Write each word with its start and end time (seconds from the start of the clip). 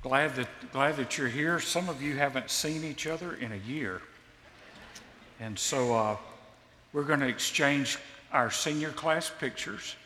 Glad 0.00 0.36
that, 0.36 0.48
glad 0.72 0.96
that 0.96 1.18
you're 1.18 1.26
here. 1.26 1.58
Some 1.58 1.88
of 1.88 2.00
you 2.00 2.16
haven't 2.16 2.50
seen 2.50 2.84
each 2.84 3.08
other 3.08 3.34
in 3.34 3.50
a 3.50 3.56
year. 3.56 4.00
And 5.40 5.58
so 5.58 5.92
uh, 5.92 6.16
we're 6.92 7.02
going 7.02 7.18
to 7.18 7.26
exchange 7.26 7.98
our 8.32 8.48
senior 8.48 8.90
class 8.92 9.28
pictures 9.40 9.96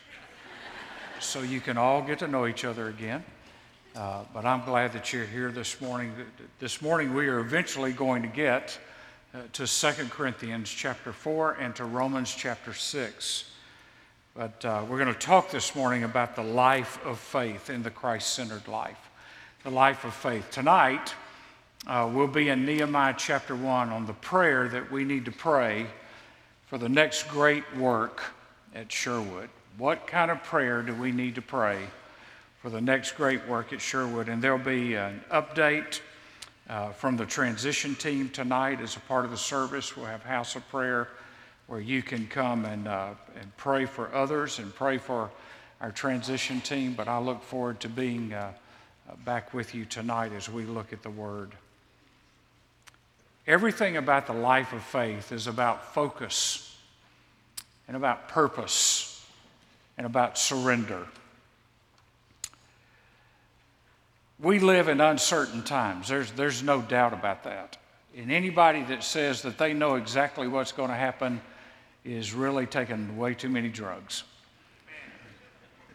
so 1.19 1.43
you 1.43 1.61
can 1.61 1.77
all 1.77 2.01
get 2.01 2.19
to 2.19 2.27
know 2.27 2.47
each 2.47 2.65
other 2.65 2.87
again. 2.87 3.23
Uh, 3.95 4.23
but 4.33 4.45
I'm 4.45 4.65
glad 4.65 4.93
that 4.93 5.13
you're 5.13 5.27
here 5.27 5.51
this 5.51 5.79
morning. 5.79 6.11
This 6.57 6.81
morning 6.81 7.13
we 7.13 7.27
are 7.27 7.37
eventually 7.37 7.91
going 7.91 8.23
to 8.23 8.27
get 8.27 8.79
uh, 9.35 9.41
to 9.53 9.67
2 9.67 10.05
Corinthians 10.09 10.71
chapter 10.71 11.13
4 11.13 11.57
and 11.59 11.75
to 11.75 11.85
Romans 11.85 12.33
chapter 12.35 12.73
6. 12.73 13.51
But 14.33 14.65
uh, 14.65 14.85
we're 14.89 14.97
going 14.97 15.13
to 15.13 15.19
talk 15.19 15.51
this 15.51 15.75
morning 15.75 16.03
about 16.03 16.35
the 16.35 16.43
life 16.43 16.99
of 17.05 17.19
faith 17.19 17.69
in 17.69 17.83
the 17.83 17.91
Christ 17.91 18.33
centered 18.33 18.67
life 18.67 19.11
the 19.63 19.71
life 19.71 20.03
of 20.03 20.13
faith. 20.13 20.51
Tonight, 20.51 21.15
uh, 21.87 22.09
we'll 22.13 22.27
be 22.27 22.49
in 22.49 22.65
Nehemiah 22.65 23.15
chapter 23.17 23.55
1 23.55 23.91
on 23.91 24.05
the 24.05 24.11
prayer 24.11 24.67
that 24.67 24.91
we 24.91 25.05
need 25.05 25.23
to 25.23 25.31
pray 25.31 25.87
for 26.67 26.77
the 26.77 26.89
next 26.89 27.29
great 27.29 27.63
work 27.77 28.21
at 28.75 28.91
Sherwood. 28.91 29.49
What 29.77 30.05
kind 30.05 30.29
of 30.31 30.43
prayer 30.43 30.81
do 30.81 30.93
we 30.93 31.13
need 31.13 31.35
to 31.35 31.41
pray 31.41 31.79
for 32.61 32.69
the 32.69 32.81
next 32.81 33.13
great 33.13 33.47
work 33.47 33.71
at 33.71 33.79
Sherwood? 33.79 34.27
And 34.27 34.41
there'll 34.41 34.57
be 34.57 34.95
an 34.95 35.23
update 35.31 36.01
uh, 36.69 36.91
from 36.91 37.15
the 37.15 37.25
transition 37.25 37.95
team 37.95 38.27
tonight 38.27 38.81
as 38.81 38.97
a 38.97 39.01
part 39.01 39.23
of 39.23 39.31
the 39.31 39.37
service. 39.37 39.95
We'll 39.95 40.07
have 40.07 40.23
House 40.23 40.57
of 40.57 40.67
Prayer 40.67 41.07
where 41.67 41.79
you 41.79 42.03
can 42.03 42.27
come 42.27 42.65
and, 42.65 42.85
uh, 42.85 43.11
and 43.39 43.55
pray 43.55 43.85
for 43.85 44.13
others 44.13 44.59
and 44.59 44.75
pray 44.75 44.97
for 44.97 45.29
our 45.79 45.91
transition 45.91 46.59
team. 46.59 46.95
But 46.95 47.07
I 47.07 47.17
look 47.19 47.41
forward 47.41 47.79
to 47.79 47.87
being 47.87 48.33
uh, 48.33 48.51
Uh, 49.09 49.15
back 49.25 49.53
with 49.53 49.75
you 49.75 49.83
tonight 49.83 50.31
as 50.31 50.49
we 50.49 50.63
look 50.63 50.93
at 50.93 51.03
the 51.03 51.09
Word. 51.09 51.51
Everything 53.45 53.97
about 53.97 54.27
the 54.27 54.33
life 54.33 54.71
of 54.71 54.81
faith 54.81 55.33
is 55.33 55.47
about 55.47 55.93
focus 55.93 56.77
and 57.87 57.97
about 57.97 58.29
purpose 58.29 59.25
and 59.97 60.07
about 60.07 60.37
surrender. 60.37 61.05
We 64.39 64.59
live 64.59 64.87
in 64.87 65.01
uncertain 65.01 65.63
times. 65.63 66.07
There's, 66.07 66.31
there's 66.31 66.63
no 66.63 66.81
doubt 66.81 67.11
about 67.11 67.43
that. 67.43 67.77
And 68.15 68.31
anybody 68.31 68.83
that 68.83 69.03
says 69.03 69.41
that 69.41 69.57
they 69.57 69.73
know 69.73 69.95
exactly 69.95 70.47
what's 70.47 70.71
going 70.71 70.89
to 70.89 70.95
happen 70.95 71.41
is 72.05 72.33
really 72.33 72.65
taking 72.65 73.17
way 73.17 73.33
too 73.33 73.49
many 73.49 73.69
drugs. 73.69 74.23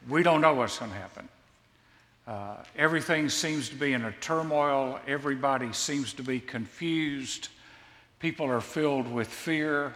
We 0.08 0.22
don't 0.22 0.41
know 0.41 0.54
what's 0.54 0.78
going 0.78 0.91
to 0.91 0.97
happen. 0.97 1.28
Uh, 2.28 2.56
everything 2.76 3.30
seems 3.30 3.70
to 3.70 3.74
be 3.74 3.94
in 3.94 4.04
a 4.04 4.12
turmoil. 4.12 5.00
Everybody 5.06 5.72
seems 5.72 6.12
to 6.12 6.22
be 6.22 6.40
confused. 6.40 7.48
People 8.18 8.50
are 8.50 8.60
filled 8.60 9.10
with 9.10 9.28
fear. 9.28 9.94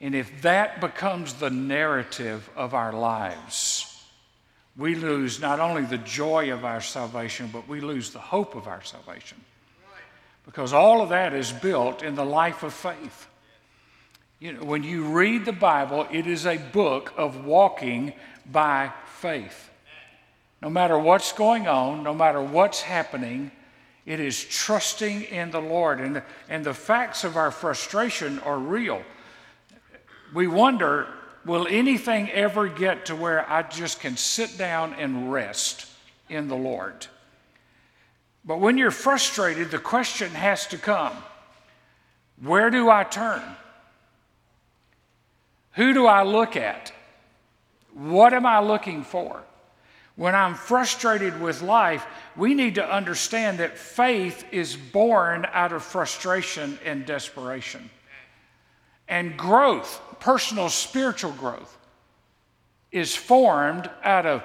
And 0.00 0.14
if 0.14 0.40
that 0.40 0.80
becomes 0.80 1.34
the 1.34 1.50
narrative 1.50 2.48
of 2.56 2.72
our 2.72 2.94
lives, 2.94 4.02
we 4.78 4.94
lose 4.94 5.38
not 5.38 5.60
only 5.60 5.82
the 5.82 5.98
joy 5.98 6.54
of 6.54 6.64
our 6.64 6.80
salvation, 6.80 7.50
but 7.52 7.68
we 7.68 7.82
lose 7.82 8.12
the 8.12 8.18
hope 8.18 8.54
of 8.54 8.66
our 8.66 8.82
salvation. 8.82 9.38
Because 10.46 10.72
all 10.72 11.02
of 11.02 11.10
that 11.10 11.34
is 11.34 11.52
built 11.52 12.02
in 12.02 12.14
the 12.14 12.24
life 12.24 12.62
of 12.62 12.72
faith. 12.72 13.26
You 14.38 14.54
know, 14.54 14.64
when 14.64 14.82
you 14.82 15.04
read 15.04 15.44
the 15.44 15.52
Bible, 15.52 16.06
it 16.10 16.26
is 16.26 16.46
a 16.46 16.56
book 16.56 17.12
of 17.18 17.44
walking 17.44 18.14
by 18.50 18.90
faith. 19.20 19.70
No 20.62 20.70
matter 20.70 20.98
what's 20.98 21.32
going 21.32 21.68
on, 21.68 22.02
no 22.02 22.14
matter 22.14 22.42
what's 22.42 22.80
happening, 22.80 23.50
it 24.06 24.20
is 24.20 24.42
trusting 24.42 25.22
in 25.24 25.50
the 25.50 25.60
Lord. 25.60 26.00
And 26.00 26.22
and 26.48 26.64
the 26.64 26.74
facts 26.74 27.24
of 27.24 27.36
our 27.36 27.50
frustration 27.50 28.38
are 28.40 28.58
real. 28.58 29.02
We 30.32 30.46
wonder 30.46 31.08
will 31.44 31.66
anything 31.68 32.28
ever 32.30 32.68
get 32.68 33.06
to 33.06 33.16
where 33.16 33.48
I 33.48 33.62
just 33.62 34.00
can 34.00 34.16
sit 34.16 34.58
down 34.58 34.94
and 34.94 35.32
rest 35.32 35.86
in 36.28 36.48
the 36.48 36.56
Lord? 36.56 37.06
But 38.44 38.60
when 38.60 38.78
you're 38.78 38.90
frustrated, 38.90 39.70
the 39.70 39.78
question 39.78 40.30
has 40.30 40.66
to 40.68 40.78
come 40.78 41.12
where 42.42 42.70
do 42.70 42.90
I 42.90 43.04
turn? 43.04 43.42
Who 45.72 45.92
do 45.94 46.06
I 46.06 46.22
look 46.22 46.56
at? 46.56 46.92
What 47.94 48.34
am 48.34 48.44
I 48.44 48.60
looking 48.60 49.04
for? 49.04 49.42
When 50.16 50.34
I'm 50.34 50.54
frustrated 50.54 51.40
with 51.40 51.60
life, 51.60 52.06
we 52.36 52.54
need 52.54 52.76
to 52.76 52.90
understand 52.90 53.58
that 53.58 53.76
faith 53.76 54.44
is 54.50 54.74
born 54.74 55.46
out 55.52 55.72
of 55.72 55.82
frustration 55.82 56.78
and 56.84 57.04
desperation. 57.04 57.90
And 59.08 59.36
growth, 59.36 60.00
personal 60.18 60.70
spiritual 60.70 61.32
growth, 61.32 61.76
is 62.90 63.14
formed 63.14 63.90
out 64.02 64.24
of 64.24 64.42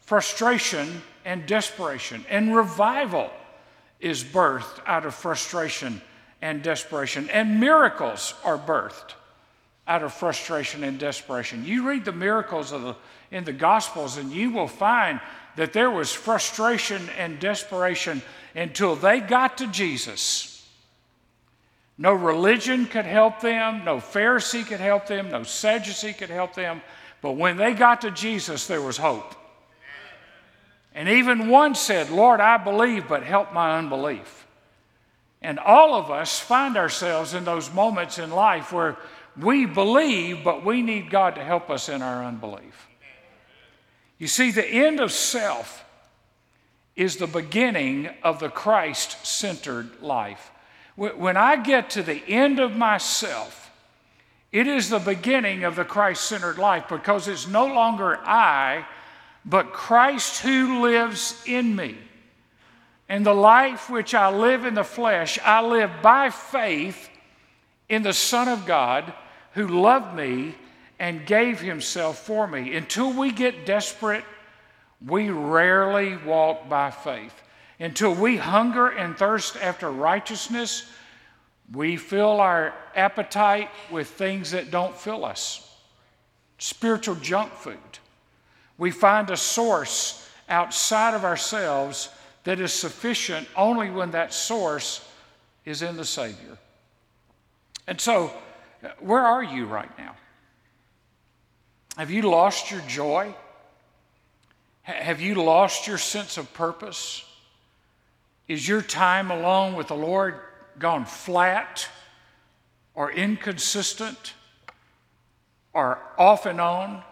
frustration 0.00 1.02
and 1.24 1.46
desperation. 1.46 2.24
And 2.28 2.54
revival 2.54 3.30
is 4.00 4.24
birthed 4.24 4.80
out 4.86 5.06
of 5.06 5.14
frustration 5.14 6.02
and 6.42 6.62
desperation. 6.62 7.30
And 7.30 7.60
miracles 7.60 8.34
are 8.44 8.58
birthed 8.58 9.14
out 9.86 10.02
of 10.02 10.12
frustration 10.12 10.82
and 10.82 10.98
desperation. 10.98 11.64
You 11.64 11.88
read 11.88 12.04
the 12.04 12.12
miracles 12.12 12.72
of 12.72 12.82
the, 12.82 12.96
in 13.30 13.44
the 13.44 13.52
Gospels, 13.52 14.16
and 14.16 14.32
you 14.32 14.50
will 14.50 14.68
find 14.68 15.20
that 15.56 15.72
there 15.72 15.90
was 15.90 16.12
frustration 16.12 17.08
and 17.18 17.38
desperation 17.38 18.22
until 18.54 18.94
they 18.94 19.20
got 19.20 19.58
to 19.58 19.66
Jesus. 19.66 20.52
No 21.98 22.12
religion 22.12 22.86
could 22.86 23.06
help 23.06 23.40
them, 23.40 23.84
no 23.84 23.96
Pharisee 23.96 24.66
could 24.66 24.80
help 24.80 25.06
them, 25.06 25.30
no 25.30 25.42
Sadducee 25.42 26.12
could 26.12 26.30
help 26.30 26.54
them. 26.54 26.82
But 27.22 27.32
when 27.32 27.56
they 27.56 27.72
got 27.72 28.02
to 28.02 28.10
Jesus, 28.10 28.66
there 28.66 28.82
was 28.82 28.98
hope. 28.98 29.34
And 30.94 31.08
even 31.08 31.48
one 31.48 31.74
said, 31.74 32.10
Lord, 32.10 32.40
I 32.40 32.56
believe, 32.58 33.08
but 33.08 33.22
help 33.22 33.52
my 33.52 33.78
unbelief. 33.78 34.46
And 35.42 35.58
all 35.58 35.94
of 35.94 36.10
us 36.10 36.38
find 36.38 36.76
ourselves 36.76 37.34
in 37.34 37.44
those 37.44 37.72
moments 37.72 38.18
in 38.18 38.30
life 38.30 38.72
where 38.72 38.96
we 39.38 39.66
believe, 39.66 40.42
but 40.42 40.64
we 40.64 40.82
need 40.82 41.10
God 41.10 41.34
to 41.34 41.44
help 41.44 41.68
us 41.70 41.88
in 41.88 42.00
our 42.02 42.24
unbelief. 42.24 42.88
You 44.18 44.26
see, 44.26 44.50
the 44.50 44.66
end 44.66 45.00
of 45.00 45.12
self 45.12 45.84
is 46.94 47.16
the 47.16 47.26
beginning 47.26 48.08
of 48.22 48.40
the 48.40 48.48
Christ 48.48 49.24
centered 49.26 50.00
life. 50.00 50.50
When 50.96 51.36
I 51.36 51.56
get 51.56 51.90
to 51.90 52.02
the 52.02 52.22
end 52.26 52.58
of 52.58 52.74
myself, 52.74 53.70
it 54.50 54.66
is 54.66 54.88
the 54.88 54.98
beginning 54.98 55.64
of 55.64 55.76
the 55.76 55.84
Christ 55.84 56.24
centered 56.24 56.56
life 56.56 56.88
because 56.88 57.28
it's 57.28 57.46
no 57.46 57.66
longer 57.66 58.18
I, 58.24 58.86
but 59.44 59.74
Christ 59.74 60.40
who 60.40 60.80
lives 60.80 61.42
in 61.44 61.76
me. 61.76 61.98
And 63.08 63.24
the 63.24 63.34
life 63.34 63.90
which 63.90 64.14
I 64.14 64.30
live 64.30 64.64
in 64.64 64.74
the 64.74 64.82
flesh, 64.82 65.38
I 65.44 65.60
live 65.60 65.90
by 66.02 66.30
faith 66.30 67.10
in 67.90 68.02
the 68.02 68.14
Son 68.14 68.48
of 68.48 68.64
God 68.64 69.12
who 69.52 69.68
loved 69.68 70.16
me 70.16 70.54
and 70.98 71.26
gave 71.26 71.60
himself 71.60 72.18
for 72.18 72.46
me. 72.46 72.74
Until 72.74 73.12
we 73.12 73.30
get 73.30 73.66
desperate, 73.66 74.24
we 75.06 75.30
rarely 75.30 76.16
walk 76.16 76.68
by 76.68 76.90
faith. 76.90 77.34
Until 77.78 78.14
we 78.14 78.36
hunger 78.36 78.88
and 78.88 79.16
thirst 79.16 79.56
after 79.56 79.90
righteousness, 79.90 80.90
we 81.72 81.96
fill 81.96 82.40
our 82.40 82.72
appetite 82.94 83.68
with 83.90 84.08
things 84.08 84.52
that 84.52 84.70
don't 84.70 84.96
fill 84.96 85.24
us 85.24 85.62
spiritual 86.58 87.16
junk 87.16 87.52
food. 87.52 87.76
We 88.78 88.90
find 88.90 89.30
a 89.30 89.36
source 89.36 90.28
outside 90.48 91.14
of 91.14 91.24
ourselves 91.24 92.08
that 92.44 92.60
is 92.60 92.72
sufficient 92.72 93.48
only 93.56 93.90
when 93.90 94.12
that 94.12 94.32
source 94.32 95.06
is 95.64 95.82
in 95.82 95.96
the 95.96 96.04
Savior. 96.04 96.58
And 97.86 98.00
so, 98.00 98.32
uh, 98.82 98.88
where 99.00 99.20
are 99.22 99.42
you 99.42 99.66
right 99.66 99.90
now? 99.98 100.14
Have 101.96 102.10
you 102.10 102.22
lost 102.22 102.70
your 102.70 102.80
joy? 102.82 103.34
Have 104.82 105.20
you 105.20 105.34
lost 105.34 105.86
your 105.86 105.98
sense 105.98 106.36
of 106.36 106.52
purpose? 106.52 107.24
Is 108.48 108.66
your 108.66 108.82
time 108.82 109.30
alone 109.30 109.74
with 109.74 109.88
the 109.88 109.96
Lord 109.96 110.36
gone 110.78 111.04
flat 111.04 111.88
or 112.94 113.10
inconsistent 113.10 114.34
or 115.72 115.98
off 116.18 116.46
and 116.46 116.60
on? 116.60 117.02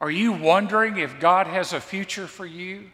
Are 0.00 0.10
you 0.10 0.32
wondering 0.32 0.96
if 0.96 1.20
God 1.20 1.46
has 1.46 1.72
a 1.72 1.80
future 1.80 2.26
for 2.26 2.46
you? 2.46 2.90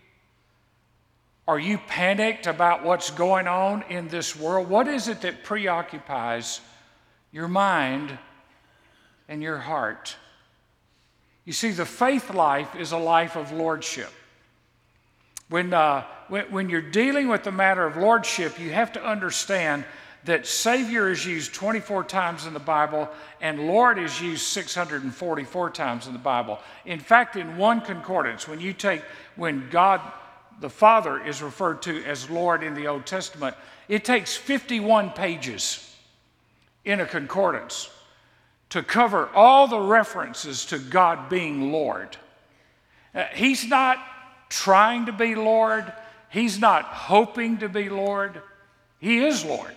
Are 1.47 1.59
you 1.59 1.77
panicked 1.77 2.47
about 2.47 2.85
what's 2.85 3.11
going 3.11 3.47
on 3.47 3.85
in 3.91 4.09
this 4.09 4.35
world? 4.35 4.69
What 4.69 4.89
is 4.89 5.09
it 5.09 5.21
that 5.21 5.45
preoccupies 5.45 6.61
your 7.35 7.49
mind, 7.49 8.17
and 9.29 9.43
your 9.43 9.59
heart. 9.59 10.17
You 11.45 11.53
see, 11.53 11.71
the 11.71 11.87
faith 11.87 12.33
life 12.33 12.75
is 12.75 12.93
a 12.93 12.99
life 12.99 13.37
of 13.37 13.53
lordship. 13.53 14.11
When, 15.49 15.75
uh, 15.75 16.05
when, 16.29 16.51
when 16.51 16.71
you're 16.71 16.81
dealing 16.81 17.29
with 17.29 17.45
the 17.45 17.53
matter 17.53 17.85
of 17.85 17.97
lordship, 17.97 18.59
you 18.59 18.73
have 18.73 18.93
to 18.95 19.05
understand 19.05 19.85
that 20.25 20.47
Savior 20.47 21.11
is 21.11 21.27
used 21.27 21.53
24 21.53 22.05
times 22.05 22.47
in 22.47 22.55
the 22.55 22.61
Bible 22.61 23.11
and 23.43 23.67
Lord 23.67 23.99
is 23.99 24.21
used 24.23 24.43
644 24.47 25.71
times 25.71 26.07
in 26.07 26.15
the 26.15 26.19
Bible. 26.19 26.59
In 26.87 26.99
fact, 26.99 27.37
in 27.37 27.59
one 27.59 27.83
concordance, 27.83 28.49
when 28.49 28.59
you 28.59 28.73
take, 28.73 29.03
when 29.37 29.69
God 29.71 30.01
the 30.61 30.71
Father 30.71 31.23
is 31.23 31.43
referred 31.43 31.83
to 31.83 32.05
as 32.05 32.31
Lord 32.31 32.63
in 32.63 32.75
the 32.75 32.87
Old 32.87 33.05
Testament, 33.05 33.55
it 33.89 34.05
takes 34.05 34.35
51 34.35 35.11
pages 35.11 35.95
in 36.85 37.01
a 37.01 37.07
concordance 37.07 37.91
to 38.75 38.83
cover 38.83 39.29
all 39.37 39.69
the 39.69 39.79
references 39.79 40.67
to 40.67 40.81
God 40.81 41.29
being 41.29 41.71
Lord. 41.71 42.17
Uh, 43.15 43.23
he's 43.33 43.69
not 43.69 43.99
trying 44.49 45.07
to 45.07 45.13
be 45.13 45.37
Lord, 45.37 45.93
He's 46.29 46.59
not 46.59 46.83
hoping 46.87 47.59
to 47.59 47.69
be 47.69 47.89
Lord. 47.89 48.43
He 48.99 49.25
is 49.25 49.45
Lord. 49.45 49.71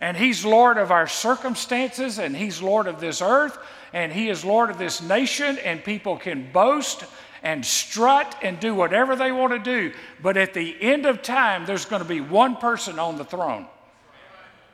And 0.00 0.16
He's 0.16 0.46
Lord 0.46 0.78
of 0.78 0.90
our 0.90 1.06
circumstances, 1.06 2.18
and 2.18 2.34
He's 2.34 2.62
Lord 2.62 2.86
of 2.86 3.00
this 3.00 3.20
earth, 3.20 3.58
and 3.92 4.10
He 4.10 4.30
is 4.30 4.46
Lord 4.46 4.70
of 4.70 4.78
this 4.78 5.02
nation, 5.02 5.58
and 5.58 5.84
people 5.84 6.16
can 6.16 6.50
boast 6.52 7.04
and 7.42 7.62
strut 7.66 8.34
and 8.40 8.58
do 8.58 8.74
whatever 8.74 9.14
they 9.14 9.30
want 9.30 9.52
to 9.52 9.58
do. 9.58 9.92
But 10.22 10.38
at 10.38 10.54
the 10.54 10.74
end 10.80 11.04
of 11.04 11.20
time, 11.20 11.66
there's 11.66 11.84
going 11.84 12.00
to 12.00 12.08
be 12.08 12.22
one 12.22 12.56
person 12.56 12.98
on 12.98 13.18
the 13.18 13.26
throne, 13.26 13.66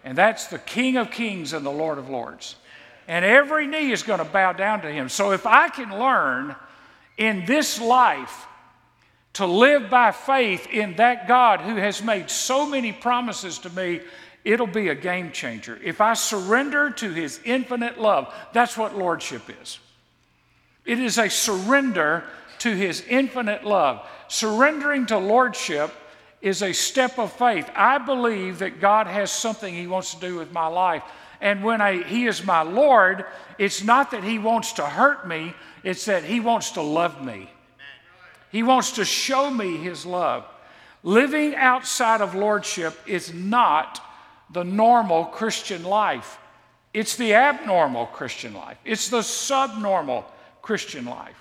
and 0.05 0.17
that's 0.17 0.47
the 0.47 0.61
King 0.61 0.97
of 0.97 1.11
Kings 1.11 1.53
and 1.53 1.67
the 1.67 1.73
Lord 1.73 1.99
of 1.99 2.09
Lords. 2.09 2.55
And 3.11 3.25
every 3.25 3.67
knee 3.67 3.91
is 3.91 4.05
going 4.05 4.21
to 4.21 4.25
bow 4.25 4.53
down 4.53 4.83
to 4.83 4.89
Him. 4.89 5.09
So 5.09 5.33
if 5.33 5.45
I 5.45 5.69
can 5.69 5.99
learn 5.99 6.55
in 7.19 7.45
this 7.45 7.81
life 7.81 8.47
to 9.33 9.47
live 9.47 9.91
by 9.91 10.13
faith 10.13 10.69
in 10.69 10.95
that 10.95 11.27
God 11.27 11.61
who 11.61 11.75
has 11.75 12.05
made 12.05 12.31
so 12.31 12.65
many 12.65 12.93
promises 12.93 13.59
to 13.59 13.71
me, 13.71 14.01
it'll 14.45 14.69
be 14.69 14.91
a 14.91 14.95
game 14.95 15.33
changer. 15.33 15.77
If 15.83 16.01
I 16.01 16.15
surrender 16.15 16.89
to 16.89 17.13
His 17.13 17.41
infinite 17.45 18.01
love, 18.01 18.33
that's 18.53 18.79
what 18.79 18.97
Lordship 18.97 19.43
is. 19.61 19.81
It 20.85 21.01
is 21.01 21.19
a 21.19 21.29
surrender 21.29 22.23
to 22.61 22.77
His 22.77 23.03
infinite 23.09 23.65
love. 23.65 24.09
Surrendering 24.29 25.07
to 25.07 25.19
Lordship 25.19 25.91
is 26.43 26.63
a 26.63 26.73
step 26.73 27.19
of 27.19 27.33
faith. 27.33 27.69
I 27.75 27.99
believe 27.99 28.61
that 28.61 28.81
God 28.81 29.09
has 29.09 29.33
something 29.33 29.75
He 29.75 29.89
wants 29.89 30.15
to 30.15 30.21
do 30.21 30.37
with 30.37 30.53
my 30.53 30.69
life. 30.69 31.03
And 31.41 31.65
when 31.65 31.81
I, 31.81 32.03
He 32.03 32.27
is 32.27 32.45
my 32.45 32.63
Lord, 32.63 33.25
it's 33.59 33.83
not 33.83 34.11
that 34.11 34.25
He 34.25 34.39
wants 34.39 34.73
to 34.75 34.85
hurt 34.85 35.27
me, 35.27 35.55
it's 35.83 36.05
that 36.05 36.25
He 36.25 36.41
wants 36.41 36.73
to 36.73 36.83
love 36.83 37.25
me. 37.25 37.51
He 38.51 38.63
wants 38.63 38.93
to 38.93 39.05
show 39.05 39.51
me 39.51 39.77
His 39.77 40.05
love. 40.05 40.45
Living 41.03 41.55
outside 41.55 42.21
of 42.21 42.35
Lordship 42.35 42.99
is 43.07 43.33
not 43.33 44.05
the 44.53 44.65
normal 44.65 45.25
Christian 45.25 45.85
life, 45.85 46.39
it's 46.93 47.17
the 47.17 47.35
abnormal 47.35 48.07
Christian 48.07 48.53
life, 48.53 48.79
it's 48.85 49.09
the 49.09 49.23
subnormal 49.23 50.27
Christian 50.61 51.07
life. 51.07 51.37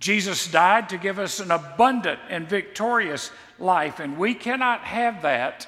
Jesus 0.00 0.50
died 0.50 0.90
to 0.90 0.98
give 0.98 1.18
us 1.18 1.40
an 1.40 1.50
abundant 1.50 2.20
and 2.28 2.48
victorious 2.48 3.30
life, 3.58 4.00
and 4.00 4.18
we 4.18 4.34
cannot 4.34 4.80
have 4.80 5.22
that 5.22 5.66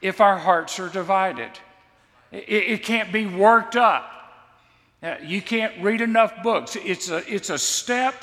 if 0.00 0.20
our 0.20 0.38
hearts 0.38 0.78
are 0.78 0.88
divided. 0.88 1.50
It, 2.32 2.48
it 2.48 2.82
can't 2.82 3.12
be 3.12 3.26
worked 3.26 3.76
up. 3.76 4.08
Uh, 5.02 5.16
you 5.22 5.42
can't 5.42 5.82
read 5.82 6.00
enough 6.00 6.42
books. 6.42 6.76
It's 6.76 7.10
a, 7.10 7.22
it's 7.32 7.50
a 7.50 7.58
step 7.58 8.14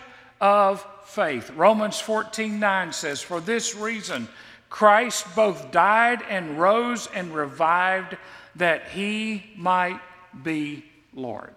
of 0.41 0.85
faith. 1.05 1.51
Romans 1.51 1.99
14 1.99 2.59
9 2.59 2.93
says, 2.93 3.21
For 3.21 3.39
this 3.39 3.75
reason, 3.75 4.27
Christ 4.69 5.25
both 5.35 5.71
died 5.71 6.21
and 6.29 6.59
rose 6.59 7.07
and 7.13 7.33
revived 7.33 8.17
that 8.55 8.89
he 8.89 9.51
might 9.55 9.99
be 10.43 10.85
Lord. 11.13 11.55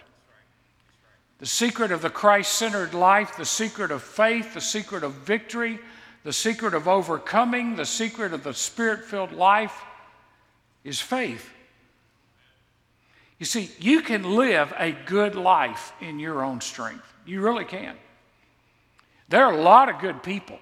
The 1.39 1.47
secret 1.47 1.91
of 1.91 2.03
the 2.03 2.11
Christ 2.11 2.53
centered 2.53 2.95
life, 2.95 3.37
the 3.37 3.45
secret 3.45 3.91
of 3.91 4.03
faith, 4.03 4.55
the 4.55 4.61
secret 4.61 5.03
of 5.03 5.13
victory, 5.13 5.79
the 6.25 6.33
secret 6.33 6.73
of 6.73 6.87
overcoming, 6.87 7.75
the 7.75 7.85
secret 7.85 8.33
of 8.33 8.45
the 8.45 8.55
spirit 8.55 9.05
filled 9.05 9.33
life 9.33 9.83
is 10.85 11.01
faith. 11.01 11.52
You 13.43 13.47
see, 13.47 13.71
you 13.81 14.03
can 14.03 14.37
live 14.37 14.73
a 14.79 14.93
good 14.93 15.35
life 15.35 15.93
in 16.01 16.21
your 16.21 16.45
own 16.45 16.61
strength. 16.61 17.13
You 17.27 17.41
really 17.41 17.65
can. 17.65 17.97
There 19.31 19.45
are 19.45 19.53
a 19.53 19.61
lot 19.61 19.89
of 19.89 19.99
good 19.99 20.23
people 20.23 20.61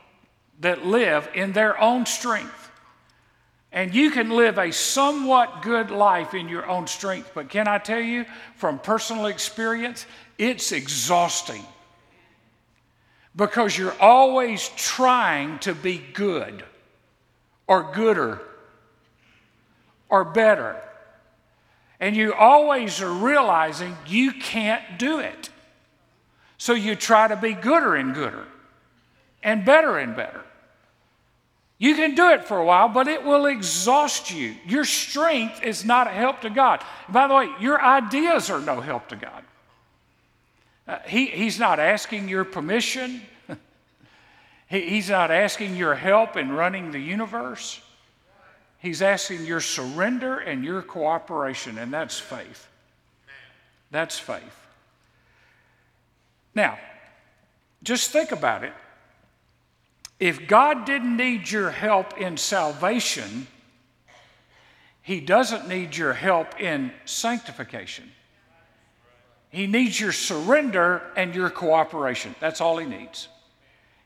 that 0.61 0.87
live 0.87 1.29
in 1.35 1.53
their 1.53 1.79
own 1.79 2.07
strength. 2.07 2.71
And 3.71 3.95
you 3.95 4.11
can 4.11 4.31
live 4.31 4.57
a 4.57 4.73
somewhat 4.73 5.61
good 5.61 5.91
life 5.91 6.33
in 6.33 6.49
your 6.49 6.67
own 6.67 6.87
strength. 6.87 7.33
But 7.35 7.51
can 7.51 7.69
I 7.69 7.77
tell 7.77 8.01
you 8.01 8.25
from 8.57 8.79
personal 8.79 9.27
experience, 9.27 10.07
it's 10.39 10.73
exhausting 10.73 11.67
because 13.37 13.77
you're 13.77 14.01
always 14.01 14.71
trying 14.77 15.59
to 15.59 15.75
be 15.75 15.99
good 16.15 16.65
or 17.67 17.93
gooder 17.93 18.41
or 20.09 20.25
better. 20.25 20.83
And 22.01 22.17
you 22.17 22.33
always 22.33 23.03
are 23.03 23.13
realizing 23.13 23.97
you 24.07 24.33
can't 24.33 24.99
do 24.99 25.21
it. 25.21 25.51
So 26.57 26.73
you 26.73 26.95
try 26.95 27.29
to 27.29 27.37
be 27.37 27.53
gooder 27.53 27.95
and 27.95 28.15
gooder 28.15 28.47
and 29.43 29.65
better 29.65 29.99
and 29.99 30.17
better. 30.17 30.43
You 31.79 31.95
can 31.95 32.15
do 32.15 32.29
it 32.31 32.45
for 32.45 32.59
a 32.59 32.65
while, 32.65 32.89
but 32.89 33.09
it 33.09 33.25
will 33.25 33.47
exhaust 33.47 34.31
you. 34.31 34.55
Your 34.67 34.85
strength 34.85 35.63
is 35.63 35.85
not 35.85 36.07
a 36.07 36.11
help 36.11 36.43
to 36.43 36.51
God. 36.51 36.85
By 37.09 37.27
the 37.27 37.35
way, 37.35 37.49
your 37.59 37.83
ideas 37.83 38.51
are 38.51 38.61
no 38.61 38.81
help 38.81 39.09
to 39.09 39.17
God. 39.17 39.43
Uh, 40.87 40.99
he, 41.07 41.27
he's 41.27 41.59
not 41.59 41.81
asking 41.81 42.29
your 42.29 42.45
permission. 42.45 43.23
he, 44.69 44.81
he's 44.81 45.09
not 45.09 45.31
asking 45.31 45.77
your 45.77 45.95
help 45.95 46.37
in 46.37 46.53
running 46.53 46.93
the 46.93 46.99
universe. 46.99 47.81
He's 48.81 49.03
asking 49.03 49.45
your 49.45 49.61
surrender 49.61 50.39
and 50.39 50.65
your 50.65 50.81
cooperation, 50.81 51.79
and 51.79 51.93
that's 51.93 52.19
faith. 52.19 52.67
That's 53.91 54.19
faith. 54.19 54.67
Now, 56.55 56.79
just 57.83 58.11
think 58.11 58.33
about 58.33 58.65
it. 58.65 58.73
If 60.19 60.49
God 60.49 60.87
didn't 60.87 61.17
need 61.17 61.51
your 61.51 61.71
help 61.71 62.19
in 62.19 62.37
salvation, 62.37 63.47
He 65.03 65.21
doesn't 65.21 65.69
need 65.69 65.95
your 65.95 66.15
help 66.15 66.61
in 66.61 66.93
sanctification. 67.05 68.11
He 69.51 69.67
needs 69.67 70.01
your 70.01 70.13
surrender 70.13 71.03
and 71.17 71.35
your 71.35 71.51
cooperation. 71.51 72.35
That's 72.41 72.61
all 72.61 72.79
He 72.79 72.87
needs. 72.87 73.29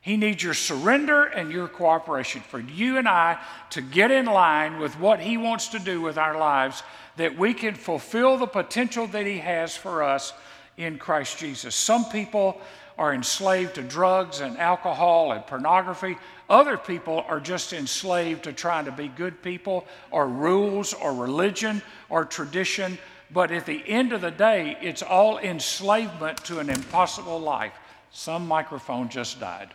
He 0.05 0.19
needs 0.19 0.43
your 0.43 0.53
surrender 0.53 1.25
and 1.25 1.51
your 1.51 1.67
cooperation 1.67 2.43
for 2.43 2.61
you 2.61 2.99
and 2.99 3.09
I 3.09 3.39
to 3.71 3.81
get 3.81 4.11
in 4.11 4.27
line 4.27 4.79
with 4.79 4.99
what 5.01 5.19
He 5.19 5.39
wants 5.39 5.69
to 5.69 5.79
do 5.79 6.03
with 6.03 6.19
our 6.19 6.39
lives, 6.39 6.83
that 7.17 7.39
we 7.39 7.55
can 7.55 7.75
fulfill 7.75 8.37
the 8.37 8.47
potential 8.47 9.07
that 9.07 9.25
He 9.25 9.39
has 9.39 9.75
for 9.75 10.03
us 10.03 10.35
in 10.77 10.99
Christ 10.99 11.39
Jesus. 11.39 11.75
Some 11.75 12.05
people 12.11 12.61
are 12.99 13.15
enslaved 13.15 13.77
to 13.77 13.83
drugs 13.83 14.41
and 14.41 14.59
alcohol 14.59 15.33
and 15.33 15.47
pornography. 15.47 16.19
Other 16.51 16.77
people 16.77 17.25
are 17.27 17.41
just 17.41 17.73
enslaved 17.73 18.45
to 18.45 18.53
trying 18.53 18.85
to 18.85 18.93
be 18.93 19.09
good 19.09 19.43
people 19.43 19.87
or 20.11 20.29
rules 20.29 20.93
or 20.93 21.15
religion 21.15 21.81
or 22.11 22.27
tradition 22.27 22.99
but 23.31 23.51
at 23.51 23.67
the 23.67 23.83
end 23.89 24.13
of 24.13 24.21
the 24.21 24.31
day, 24.31 24.77
it's 24.81 25.03
all 25.03 25.39
enslavement 25.39 26.45
to 26.45 26.61
an 26.61 26.71
impossible 26.71 27.41
life. 27.41 27.73
Some 28.13 28.47
microphone 28.47 29.09
just 29.09 29.41
died. 29.41 29.71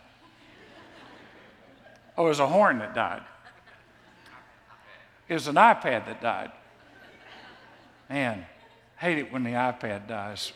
Oh, 2.19 2.25
it 2.25 2.29
was 2.29 2.41
a 2.41 2.47
horn 2.47 2.79
that 2.79 2.93
died. 2.93 3.21
It 5.29 5.35
was 5.35 5.47
an 5.47 5.55
iPad 5.55 6.05
that 6.05 6.21
died. 6.21 6.51
Man, 8.09 8.45
hate 8.97 9.19
it 9.19 9.31
when 9.31 9.45
the 9.45 9.51
iPad 9.51 10.09
dies. 10.09 10.51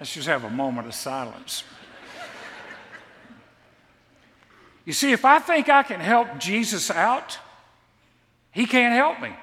Let's 0.00 0.12
just 0.12 0.26
have 0.26 0.42
a 0.42 0.50
moment 0.50 0.88
of 0.88 0.94
silence. 0.94 1.62
You 4.84 4.92
see, 4.92 5.12
if 5.12 5.24
I 5.24 5.38
think 5.38 5.68
I 5.68 5.84
can 5.84 6.00
help 6.00 6.36
Jesus 6.40 6.90
out, 6.90 7.38
he 8.50 8.66
can't 8.66 8.92
help 8.92 9.20
me. 9.20 9.36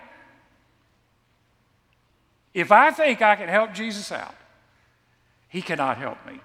If 2.54 2.70
I 2.70 2.92
think 2.92 3.22
I 3.22 3.38
can 3.38 3.48
help 3.48 3.74
Jesus 3.74 4.12
out, 4.12 4.36
he 5.48 5.62
cannot 5.62 5.98
help 5.98 6.18
me. 6.28 6.42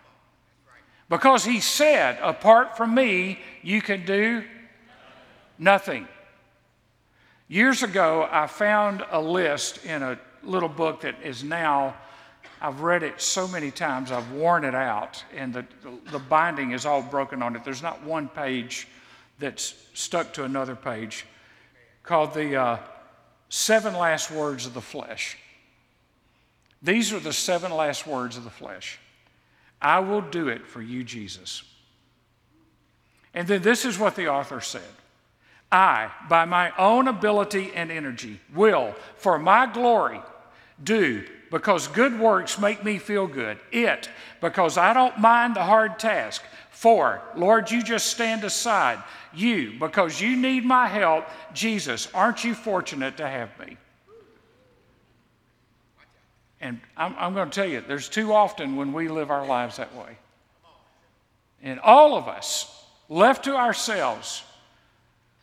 Because 1.08 1.44
he 1.44 1.60
said, 1.60 2.18
apart 2.20 2.76
from 2.76 2.94
me, 2.94 3.38
you 3.62 3.80
can 3.80 4.04
do 4.04 4.44
nothing. 5.58 6.08
Years 7.48 7.82
ago, 7.82 8.28
I 8.30 8.48
found 8.48 9.04
a 9.10 9.20
list 9.20 9.84
in 9.84 10.02
a 10.02 10.18
little 10.42 10.68
book 10.68 11.02
that 11.02 11.16
is 11.22 11.44
now 11.44 11.94
I've 12.60 12.80
read 12.80 13.02
it 13.02 13.20
so 13.20 13.46
many 13.46 13.70
times, 13.70 14.10
I've 14.10 14.32
worn 14.32 14.64
it 14.64 14.74
out, 14.74 15.22
and 15.34 15.52
the, 15.52 15.66
the, 16.10 16.18
binding 16.18 16.70
is 16.72 16.86
all 16.86 17.02
broken 17.02 17.42
on 17.42 17.54
it. 17.54 17.64
There's 17.64 17.82
not 17.82 18.02
one 18.02 18.28
page 18.28 18.88
that's 19.38 19.74
stuck 19.92 20.32
to 20.34 20.44
another 20.44 20.74
page 20.74 21.26
called 22.02 22.32
the 22.32 22.56
uh, 22.56 22.78
Seven 23.50 23.94
Last 23.94 24.30
Words 24.30 24.64
of 24.64 24.72
the 24.72 24.80
Flesh. 24.80 25.36
These 26.82 27.12
are 27.12 27.20
the 27.20 27.32
seven 27.32 27.72
last 27.72 28.06
words 28.06 28.36
of 28.36 28.44
the 28.44 28.50
flesh 28.50 28.98
I 29.86 30.00
will 30.00 30.20
do 30.20 30.48
it 30.48 30.66
for 30.66 30.82
you, 30.82 31.04
Jesus. 31.04 31.62
And 33.32 33.46
then 33.46 33.62
this 33.62 33.84
is 33.84 34.00
what 34.00 34.16
the 34.16 34.26
author 34.26 34.60
said 34.60 34.82
I, 35.70 36.10
by 36.28 36.44
my 36.44 36.72
own 36.76 37.06
ability 37.06 37.70
and 37.72 37.92
energy, 37.92 38.40
will, 38.52 38.96
for 39.16 39.38
my 39.38 39.64
glory, 39.66 40.20
do 40.82 41.24
because 41.52 41.86
good 41.86 42.18
works 42.18 42.58
make 42.58 42.82
me 42.82 42.98
feel 42.98 43.28
good. 43.28 43.58
It, 43.70 44.10
because 44.40 44.76
I 44.76 44.92
don't 44.92 45.20
mind 45.20 45.54
the 45.54 45.62
hard 45.62 46.00
task. 46.00 46.42
For, 46.72 47.22
Lord, 47.36 47.70
you 47.70 47.80
just 47.80 48.08
stand 48.08 48.42
aside. 48.42 49.00
You, 49.32 49.78
because 49.78 50.20
you 50.20 50.36
need 50.36 50.64
my 50.64 50.88
help. 50.88 51.26
Jesus, 51.54 52.08
aren't 52.12 52.42
you 52.42 52.54
fortunate 52.54 53.18
to 53.18 53.28
have 53.28 53.56
me? 53.60 53.76
And 56.60 56.80
I'm, 56.96 57.14
I'm 57.18 57.34
going 57.34 57.50
to 57.50 57.54
tell 57.54 57.68
you, 57.68 57.82
there's 57.86 58.08
too 58.08 58.32
often 58.32 58.76
when 58.76 58.92
we 58.92 59.08
live 59.08 59.30
our 59.30 59.46
lives 59.46 59.76
that 59.76 59.94
way. 59.94 60.16
And 61.62 61.80
all 61.80 62.16
of 62.16 62.28
us, 62.28 62.84
left 63.08 63.44
to 63.44 63.56
ourselves, 63.56 64.42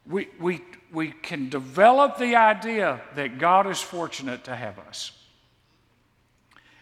we, 0.09 0.27
we, 0.39 0.61
we 0.91 1.11
can 1.11 1.49
develop 1.49 2.17
the 2.17 2.35
idea 2.35 3.01
that 3.15 3.37
God 3.37 3.67
is 3.67 3.79
fortunate 3.79 4.43
to 4.45 4.55
have 4.55 4.79
us. 4.79 5.11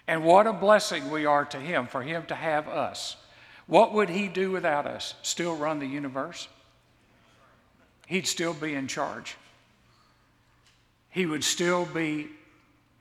And 0.08 0.26
what 0.26 0.48
a 0.48 0.54
blessing 0.54 1.10
we 1.12 1.26
are 1.26 1.46
to 1.46 1.58
Him 1.60 1.88
for 1.88 2.02
Him 2.02 2.26
to 2.28 2.36
have 2.36 2.68
us. 2.68 3.16
What 3.68 3.94
would 3.94 4.10
He 4.10 4.28
do 4.28 4.52
without 4.52 4.86
us? 4.86 5.14
Still 5.22 5.56
run 5.56 5.80
the 5.80 5.86
universe? 5.86 6.48
He'd 8.08 8.28
still 8.28 8.54
be 8.54 8.74
in 8.74 8.88
charge. 8.88 9.38
He 11.10 11.26
would 11.26 11.44
still 11.44 11.86
be 11.86 12.28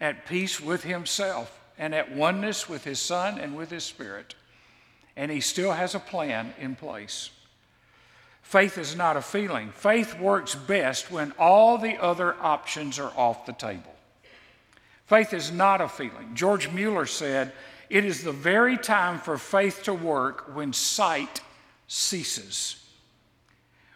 at 0.01 0.27
peace 0.27 0.61
with 0.61 0.83
Himself 0.85 1.59
and 1.79 1.95
at 1.95 2.13
oneness 2.13 2.69
with 2.69 2.85
His 2.85 3.01
Son 3.01 3.39
and 3.39 3.57
with 3.57 3.71
His 3.71 3.85
Spirit. 3.85 4.35
And 5.17 5.31
He 5.31 5.41
still 5.41 5.73
has 5.73 5.95
a 5.95 6.01
plan 6.01 6.55
in 6.59 6.75
place. 6.75 7.31
Faith 8.43 8.79
is 8.79 8.97
not 8.97 9.17
a 9.17 9.23
feeling. 9.23 9.71
Faith 9.71 10.19
works 10.19 10.55
best 10.55 11.11
when 11.11 11.33
all 11.39 11.79
the 11.79 12.03
other 12.03 12.35
options 12.41 12.99
are 12.99 13.13
off 13.17 13.47
the 13.47 13.53
table. 13.53 13.95
Faith 15.07 15.33
is 15.33 15.53
not 15.53 15.81
a 15.81 15.89
feeling. 15.89 16.35
George 16.35 16.71
Mueller 16.71 17.07
said, 17.07 17.53
It 17.89 18.05
is 18.05 18.23
the 18.23 18.33
very 18.33 18.77
time 18.77 19.19
for 19.19 19.39
faith 19.39 19.83
to 19.85 19.95
work 19.95 20.55
when 20.55 20.73
sight 20.73 21.41
ceases. 21.87 22.77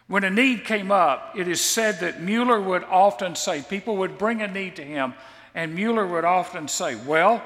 When 0.07 0.23
a 0.23 0.29
need 0.29 0.65
came 0.65 0.91
up, 0.91 1.33
it 1.35 1.47
is 1.47 1.61
said 1.61 1.99
that 2.01 2.21
Mueller 2.21 2.61
would 2.61 2.83
often 2.83 3.35
say, 3.35 3.63
people 3.67 3.97
would 3.97 4.17
bring 4.17 4.41
a 4.41 4.47
need 4.47 4.75
to 4.75 4.83
him, 4.83 5.15
and 5.55 5.73
Mueller 5.73 6.05
would 6.05 6.25
often 6.25 6.67
say, 6.67 6.95
Well, 6.95 7.41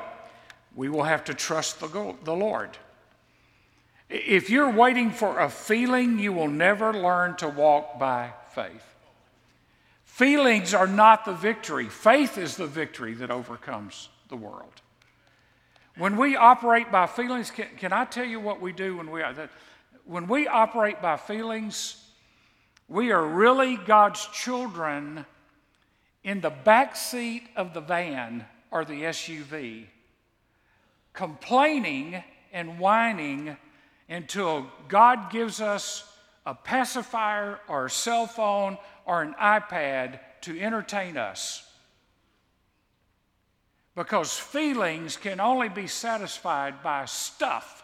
we 0.75 0.89
will 0.89 1.03
have 1.03 1.23
to 1.25 1.33
trust 1.33 1.79
the, 1.79 2.15
the 2.23 2.35
Lord. 2.35 2.77
If 4.09 4.49
you're 4.49 4.71
waiting 4.71 5.11
for 5.11 5.39
a 5.39 5.49
feeling, 5.49 6.17
you 6.17 6.33
will 6.33 6.47
never 6.47 6.91
learn 6.91 7.35
to 7.37 7.47
walk 7.47 7.99
by 7.99 8.33
faith. 8.53 8.83
Feelings 10.03 10.73
are 10.73 10.87
not 10.87 11.23
the 11.23 11.33
victory, 11.33 11.87
faith 11.87 12.37
is 12.37 12.57
the 12.57 12.67
victory 12.67 13.13
that 13.13 13.29
overcomes 13.29 14.09
the 14.27 14.35
world. 14.35 14.81
When 15.95 16.17
we 16.17 16.35
operate 16.35 16.91
by 16.91 17.07
feelings, 17.07 17.51
can, 17.51 17.67
can 17.77 17.93
I 17.93 18.05
tell 18.05 18.25
you 18.25 18.39
what 18.39 18.61
we 18.61 18.71
do 18.71 18.97
when 18.97 19.11
we 19.11 19.21
that 19.21 19.49
when 20.05 20.27
we 20.27 20.47
operate 20.47 21.01
by 21.01 21.17
feelings, 21.17 22.03
we 22.87 23.11
are 23.11 23.23
really 23.23 23.75
God's 23.77 24.25
children 24.27 25.25
in 26.23 26.41
the 26.41 26.49
back 26.49 26.95
seat 26.95 27.43
of 27.55 27.73
the 27.73 27.81
van 27.81 28.45
or 28.71 28.85
the 28.85 29.03
SUV, 29.03 29.85
complaining 31.13 32.23
and 32.51 32.79
whining 32.79 33.55
until 34.09 34.67
God 34.87 35.31
gives 35.31 35.61
us 35.61 36.03
a 36.45 36.53
pacifier 36.53 37.59
or 37.67 37.85
a 37.85 37.89
cell 37.89 38.25
phone 38.25 38.77
or 39.05 39.21
an 39.21 39.35
iPad 39.39 40.19
to 40.41 40.59
entertain 40.59 41.17
us. 41.17 41.65
Because 43.95 44.37
feelings 44.37 45.17
can 45.17 45.39
only 45.39 45.69
be 45.69 45.87
satisfied 45.87 46.81
by 46.81 47.05
stuff. 47.05 47.83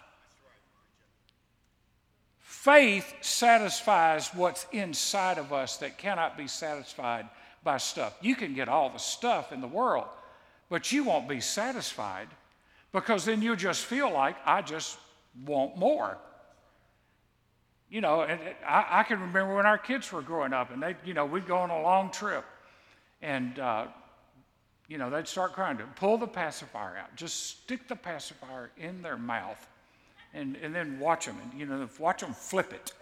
Faith 2.39 3.13
satisfies 3.21 4.29
what's 4.33 4.65
inside 4.71 5.37
of 5.37 5.53
us 5.53 5.77
that 5.77 5.97
cannot 5.97 6.37
be 6.37 6.47
satisfied 6.47 7.27
by 7.65 7.77
stuff. 7.77 8.15
You 8.21 8.35
can 8.35 8.53
get 8.53 8.69
all 8.69 8.89
the 8.89 8.99
stuff 8.99 9.51
in 9.51 9.59
the 9.59 9.67
world, 9.67 10.05
but 10.69 10.93
you 10.93 11.03
won't 11.03 11.27
be 11.27 11.41
satisfied 11.41 12.29
because 12.93 13.25
then 13.25 13.41
you'll 13.41 13.57
just 13.57 13.83
feel 13.83 14.09
like, 14.09 14.37
I 14.45 14.61
just 14.61 14.97
want 15.45 15.75
more. 15.75 16.17
You 17.89 17.99
know, 17.99 18.21
and 18.21 18.39
I, 18.65 18.85
I, 18.89 19.03
can 19.03 19.19
remember 19.19 19.55
when 19.55 19.65
our 19.65 19.77
kids 19.77 20.11
were 20.11 20.21
growing 20.21 20.53
up, 20.53 20.71
and 20.71 20.81
they, 20.81 20.95
you 21.03 21.13
know, 21.13 21.25
we'd 21.25 21.45
go 21.45 21.57
on 21.57 21.69
a 21.69 21.81
long 21.81 22.09
trip, 22.09 22.45
and 23.21 23.59
uh, 23.59 23.87
you 24.87 24.97
know, 24.97 25.09
they'd 25.09 25.27
start 25.27 25.53
crying 25.53 25.77
to 25.77 25.83
pull 25.95 26.17
the 26.17 26.27
pacifier 26.27 26.97
out, 26.97 27.15
just 27.15 27.61
stick 27.61 27.87
the 27.87 27.95
pacifier 27.95 28.71
in 28.77 29.01
their 29.01 29.17
mouth, 29.17 29.67
and 30.33 30.57
and 30.57 30.73
then 30.73 30.99
watch 30.99 31.25
them, 31.25 31.37
and 31.43 31.59
you 31.59 31.65
know, 31.65 31.87
watch 31.99 32.21
them 32.21 32.33
flip 32.33 32.73
it, 32.73 32.93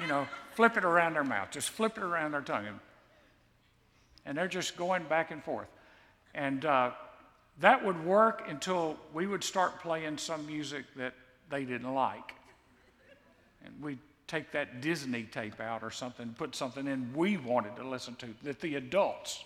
you 0.00 0.06
know, 0.06 0.26
flip 0.54 0.76
it 0.76 0.84
around 0.84 1.14
their 1.14 1.24
mouth, 1.24 1.50
just 1.50 1.70
flip 1.70 1.98
it 1.98 2.02
around 2.02 2.32
their 2.32 2.40
tongue, 2.40 2.66
and, 2.66 2.80
and 4.26 4.36
they're 4.36 4.48
just 4.48 4.76
going 4.76 5.04
back 5.04 5.30
and 5.30 5.42
forth, 5.42 5.68
and 6.34 6.64
uh, 6.66 6.90
that 7.60 7.82
would 7.82 8.04
work 8.04 8.44
until 8.48 8.96
we 9.14 9.26
would 9.26 9.42
start 9.42 9.80
playing 9.80 10.18
some 10.18 10.46
music 10.46 10.84
that 10.96 11.14
they 11.48 11.64
didn't 11.64 11.94
like. 11.94 12.34
And 13.64 13.72
we'd 13.80 13.98
take 14.26 14.52
that 14.52 14.80
Disney 14.80 15.22
tape 15.24 15.60
out 15.60 15.82
or 15.82 15.90
something, 15.90 16.34
put 16.36 16.54
something 16.54 16.86
in 16.86 17.12
we 17.14 17.36
wanted 17.36 17.76
to 17.76 17.88
listen 17.88 18.14
to, 18.16 18.26
that 18.42 18.60
the 18.60 18.74
adults, 18.74 19.44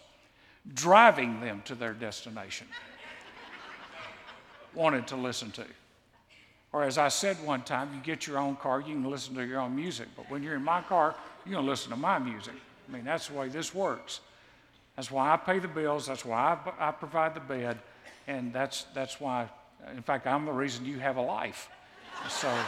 driving 0.75 1.41
them 1.41 1.63
to 1.67 1.75
their 1.75 1.93
destination, 1.93 2.67
wanted 4.75 5.07
to 5.09 5.17
listen 5.17 5.51
to. 5.53 5.65
Or 6.73 6.85
as 6.85 6.99
I 6.99 7.09
said 7.09 7.37
one 7.45 7.63
time, 7.63 7.91
you 7.95 8.01
get 8.01 8.27
your 8.27 8.39
own 8.39 8.57
car, 8.57 8.81
you 8.81 8.95
can 8.95 9.11
listen 9.11 9.35
to 9.35 9.45
your 9.45 9.61
own 9.61 9.75
music. 9.75 10.09
But 10.17 10.31
when 10.31 10.43
you're 10.43 10.55
in 10.55 10.65
my 10.65 10.83
car, 10.83 11.15
you're 11.45 11.55
going 11.55 11.65
to 11.65 11.71
listen 11.71 11.91
to 11.91 11.97
my 11.97 12.19
music. 12.19 12.55
I 12.89 12.93
mean, 12.93 13.05
that's 13.05 13.29
the 13.29 13.35
way 13.35 13.49
this 13.49 13.75
works. 13.75 14.21
That's 15.01 15.11
why 15.11 15.33
I 15.33 15.39
pay 15.39 15.59
the 15.59 15.67
bills. 15.67 16.09
That's 16.09 16.27
why 16.27 16.59
I, 16.79 16.89
I 16.89 16.91
provide 16.91 17.33
the 17.33 17.41
bed. 17.41 17.79
And 18.27 18.53
that's, 18.53 18.85
that's 18.93 19.19
why, 19.19 19.49
in 19.97 20.03
fact, 20.03 20.27
I'm 20.27 20.45
the 20.45 20.53
reason 20.53 20.85
you 20.85 20.99
have 20.99 21.17
a 21.17 21.23
life. 21.23 21.71
So. 22.29 22.49
Uh, 22.51 22.61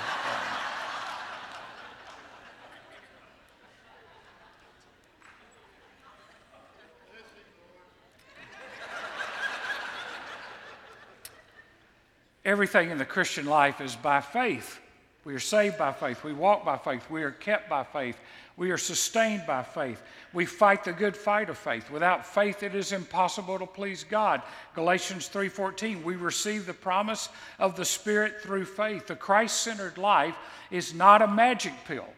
everything 12.47 12.89
in 12.89 12.97
the 12.97 13.05
Christian 13.05 13.45
life 13.45 13.83
is 13.83 13.95
by 13.95 14.23
faith. 14.23 14.81
We 15.25 15.35
are 15.35 15.41
saved 15.41 15.79
by 15.79 15.93
faith. 15.93 16.25
We 16.25 16.33
walk 16.33 16.65
by 16.65 16.77
faith. 16.77 17.09
We 17.09 17.23
are 17.23 17.31
kept 17.31 17.69
by 17.71 17.85
faith. 17.85 18.19
We 18.57 18.71
are 18.71 18.79
sustained 18.79 19.45
by 19.47 19.63
faith. 19.63 20.03
We 20.33 20.47
fight 20.47 20.85
the 20.85 20.93
good 20.93 21.17
fight 21.17 21.49
of 21.49 21.57
faith. 21.57 21.91
Without 21.91 22.27
faith 22.27 22.63
it 22.63 22.75
is 22.75 22.93
impossible 22.93 23.59
to 23.59 23.67
please 23.67 24.05
God. 24.05 24.43
Galatians 24.75 25.29
3:14, 25.29 26.03
we 26.03 26.17
receive 26.17 26.67
the 26.67 26.75
promise 26.75 27.29
of 27.59 27.77
the 27.77 27.85
Spirit 27.85 28.43
through 28.43 28.65
faith. 28.65 29.07
The 29.07 29.17
Christ-centered 29.17 29.97
life 29.97 30.37
is 30.71 30.93
not 30.93 31.23
a 31.23 31.29
magic 31.29 31.73
pill. 31.87 32.09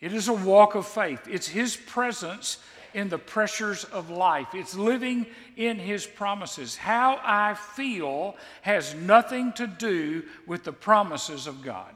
It 0.00 0.12
is 0.12 0.28
a 0.28 0.32
walk 0.32 0.74
of 0.74 0.86
faith. 0.86 1.26
It's 1.26 1.48
his 1.48 1.76
presence 1.76 2.58
in 2.96 3.10
the 3.10 3.18
pressures 3.18 3.84
of 3.84 4.08
life. 4.08 4.54
It's 4.54 4.74
living 4.74 5.26
in 5.54 5.78
his 5.78 6.06
promises. 6.06 6.76
How 6.76 7.20
I 7.22 7.52
feel 7.52 8.36
has 8.62 8.94
nothing 8.94 9.52
to 9.52 9.66
do 9.66 10.24
with 10.46 10.64
the 10.64 10.72
promises 10.72 11.46
of 11.46 11.62
God. 11.62 11.92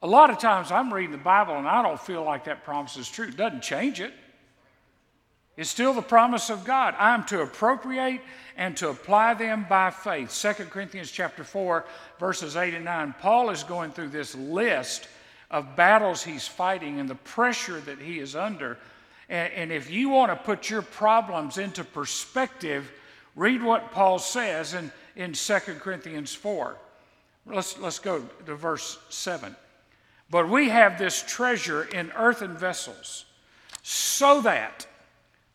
A 0.00 0.06
lot 0.06 0.30
of 0.30 0.38
times 0.38 0.72
I'm 0.72 0.92
reading 0.94 1.12
the 1.12 1.18
Bible 1.18 1.56
and 1.56 1.68
I 1.68 1.82
don't 1.82 2.00
feel 2.00 2.24
like 2.24 2.44
that 2.44 2.64
promise 2.64 2.96
is 2.96 3.06
true. 3.06 3.28
It 3.28 3.36
doesn't 3.36 3.62
change 3.62 4.00
it. 4.00 4.14
It's 5.58 5.68
still 5.68 5.92
the 5.92 6.00
promise 6.00 6.48
of 6.48 6.64
God. 6.64 6.94
I'm 6.98 7.24
to 7.26 7.42
appropriate 7.42 8.22
and 8.56 8.74
to 8.78 8.88
apply 8.88 9.34
them 9.34 9.66
by 9.68 9.90
faith. 9.90 10.34
2 10.34 10.64
Corinthians 10.64 11.10
chapter 11.10 11.44
4, 11.44 11.84
verses 12.18 12.56
8 12.56 12.72
and 12.72 12.86
9. 12.86 13.14
Paul 13.20 13.50
is 13.50 13.62
going 13.62 13.90
through 13.90 14.08
this 14.08 14.34
list 14.34 15.06
of 15.50 15.76
battles 15.76 16.22
he's 16.22 16.46
fighting 16.46 17.00
and 17.00 17.08
the 17.08 17.14
pressure 17.14 17.80
that 17.80 17.98
he 17.98 18.18
is 18.18 18.34
under. 18.34 18.78
And, 19.28 19.52
and 19.52 19.72
if 19.72 19.90
you 19.90 20.08
want 20.08 20.30
to 20.30 20.36
put 20.36 20.70
your 20.70 20.82
problems 20.82 21.58
into 21.58 21.84
perspective, 21.84 22.90
Read 23.36 23.62
what 23.62 23.92
Paul 23.92 24.18
says 24.18 24.72
in, 24.72 24.90
in 25.14 25.34
2 25.34 25.58
Corinthians 25.78 26.34
4. 26.34 26.76
Let's, 27.44 27.78
let's 27.78 27.98
go 27.98 28.22
to 28.46 28.54
verse 28.54 28.98
7. 29.10 29.54
But 30.30 30.48
we 30.48 30.70
have 30.70 30.98
this 30.98 31.22
treasure 31.22 31.84
in 31.84 32.10
earthen 32.16 32.56
vessels, 32.56 33.26
so 33.82 34.40
that 34.40 34.86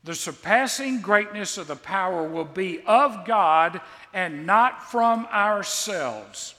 the 0.03 0.15
surpassing 0.15 1.01
greatness 1.01 1.57
of 1.57 1.67
the 1.67 1.75
power 1.75 2.23
will 2.27 2.45
be 2.45 2.81
of 2.85 3.25
God 3.25 3.81
and 4.13 4.45
not 4.45 4.89
from 4.91 5.25
ourselves. 5.25 6.55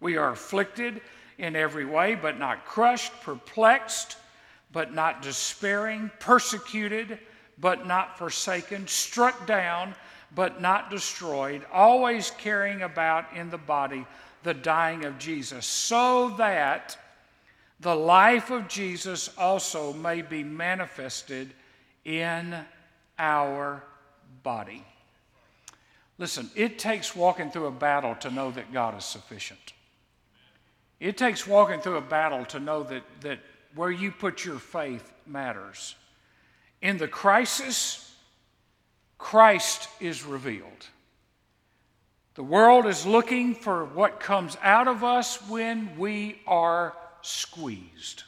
We 0.00 0.16
are 0.16 0.32
afflicted 0.32 1.02
in 1.38 1.56
every 1.56 1.84
way, 1.84 2.14
but 2.14 2.38
not 2.38 2.64
crushed, 2.64 3.12
perplexed, 3.22 4.16
but 4.72 4.92
not 4.92 5.22
despairing, 5.22 6.10
persecuted, 6.20 7.18
but 7.58 7.86
not 7.86 8.18
forsaken, 8.18 8.86
struck 8.86 9.46
down, 9.46 9.94
but 10.34 10.60
not 10.60 10.90
destroyed, 10.90 11.64
always 11.72 12.30
carrying 12.32 12.82
about 12.82 13.24
in 13.34 13.50
the 13.50 13.58
body 13.58 14.06
the 14.42 14.54
dying 14.54 15.04
of 15.04 15.18
Jesus, 15.18 15.66
so 15.66 16.30
that 16.38 16.96
the 17.80 17.94
life 17.94 18.50
of 18.50 18.68
Jesus 18.68 19.30
also 19.38 19.92
may 19.92 20.22
be 20.22 20.42
manifested 20.42 21.52
in 22.04 22.56
our 23.18 23.82
body. 24.42 24.84
Listen, 26.18 26.50
it 26.56 26.78
takes 26.78 27.14
walking 27.14 27.50
through 27.50 27.66
a 27.66 27.72
battle 27.72 28.14
to 28.16 28.30
know 28.30 28.50
that 28.50 28.72
God 28.72 28.96
is 28.98 29.04
sufficient. 29.04 29.72
It 31.00 31.16
takes 31.16 31.46
walking 31.46 31.80
through 31.80 31.96
a 31.96 32.02
battle 32.02 32.44
to 32.46 32.58
know 32.58 32.82
that, 32.84 33.02
that 33.20 33.38
where 33.74 33.90
you 33.90 34.10
put 34.10 34.44
your 34.44 34.58
faith 34.58 35.12
matters. 35.26 35.94
In 36.82 36.98
the 36.98 37.08
crisis, 37.08 38.12
Christ 39.16 39.88
is 40.00 40.24
revealed. 40.24 40.86
The 42.34 42.42
world 42.42 42.86
is 42.86 43.04
looking 43.04 43.54
for 43.54 43.84
what 43.84 44.20
comes 44.20 44.56
out 44.62 44.86
of 44.86 45.02
us 45.02 45.36
when 45.48 45.96
we 45.98 46.40
are 46.46 46.94
squeezed. 47.22 48.22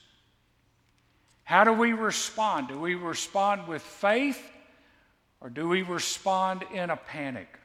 How 1.45 1.65
do 1.65 1.73
we 1.73 1.93
respond? 1.93 2.69
Do 2.69 2.79
we 2.79 2.95
respond 2.95 3.67
with 3.67 3.83
faith 3.83 4.41
or 5.41 5.49
do 5.49 5.69
we 5.69 5.83
respond 5.83 6.65
in 6.73 6.91
a 6.91 6.97
panic? 6.97 7.59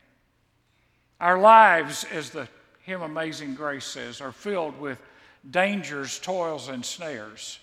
Our 1.20 1.40
lives, 1.40 2.04
as 2.12 2.30
the 2.30 2.48
hymn 2.86 3.01
Amazing 3.01 3.56
Grace 3.56 3.86
says, 3.86 4.22
are 4.22 4.32
filled 4.32 4.80
with 4.80 5.01
dangers, 5.50 6.20
toils, 6.20 6.70
and 6.70 6.86
snares. 6.86 7.60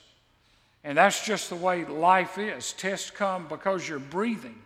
And 0.83 0.99
that's 0.99 1.25
just 1.25 1.49
the 1.49 1.57
way 1.57 1.85
life 1.85 2.38
is. 2.38 2.73
Tests 2.73 3.11
come 3.11 3.47
because 3.49 3.88
you're 3.88 4.00
breathing. 4.00 4.61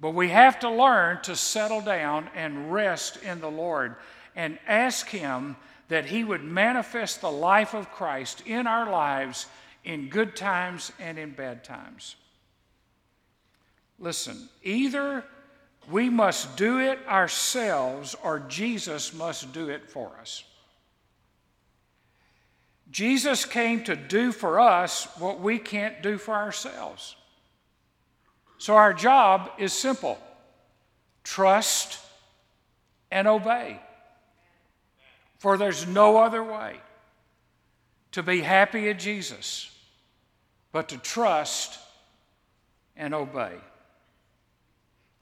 But 0.00 0.10
we 0.10 0.30
have 0.30 0.58
to 0.60 0.70
learn 0.70 1.22
to 1.22 1.36
settle 1.36 1.80
down 1.80 2.28
and 2.34 2.72
rest 2.72 3.18
in 3.22 3.40
the 3.40 3.50
Lord 3.50 3.94
and 4.34 4.58
ask 4.66 5.08
Him 5.08 5.56
that 5.88 6.06
He 6.06 6.24
would 6.24 6.42
manifest 6.42 7.20
the 7.20 7.30
life 7.30 7.72
of 7.72 7.92
Christ 7.92 8.42
in 8.46 8.66
our 8.66 8.90
lives 8.90 9.46
in 9.84 10.08
good 10.08 10.34
times 10.34 10.90
and 10.98 11.18
in 11.18 11.30
bad 11.30 11.62
times. 11.62 12.16
Listen, 14.00 14.48
either 14.64 15.24
we 15.90 16.08
must 16.08 16.56
do 16.56 16.78
it 16.78 16.98
ourselves 17.08 18.14
or 18.22 18.40
Jesus 18.40 19.12
must 19.12 19.52
do 19.52 19.68
it 19.68 19.90
for 19.90 20.12
us. 20.20 20.44
Jesus 22.90 23.44
came 23.44 23.84
to 23.84 23.94
do 23.94 24.32
for 24.32 24.58
us 24.58 25.06
what 25.18 25.40
we 25.40 25.58
can't 25.58 26.02
do 26.02 26.18
for 26.18 26.34
ourselves. 26.34 27.14
So 28.58 28.76
our 28.76 28.92
job 28.92 29.50
is 29.58 29.72
simple 29.72 30.18
trust 31.22 31.98
and 33.10 33.28
obey. 33.28 33.80
For 35.38 35.56
there's 35.56 35.86
no 35.86 36.18
other 36.18 36.42
way 36.42 36.76
to 38.12 38.22
be 38.22 38.40
happy 38.40 38.88
in 38.88 38.98
Jesus 38.98 39.74
but 40.72 40.88
to 40.88 40.98
trust 40.98 41.78
and 42.96 43.14
obey. 43.14 43.56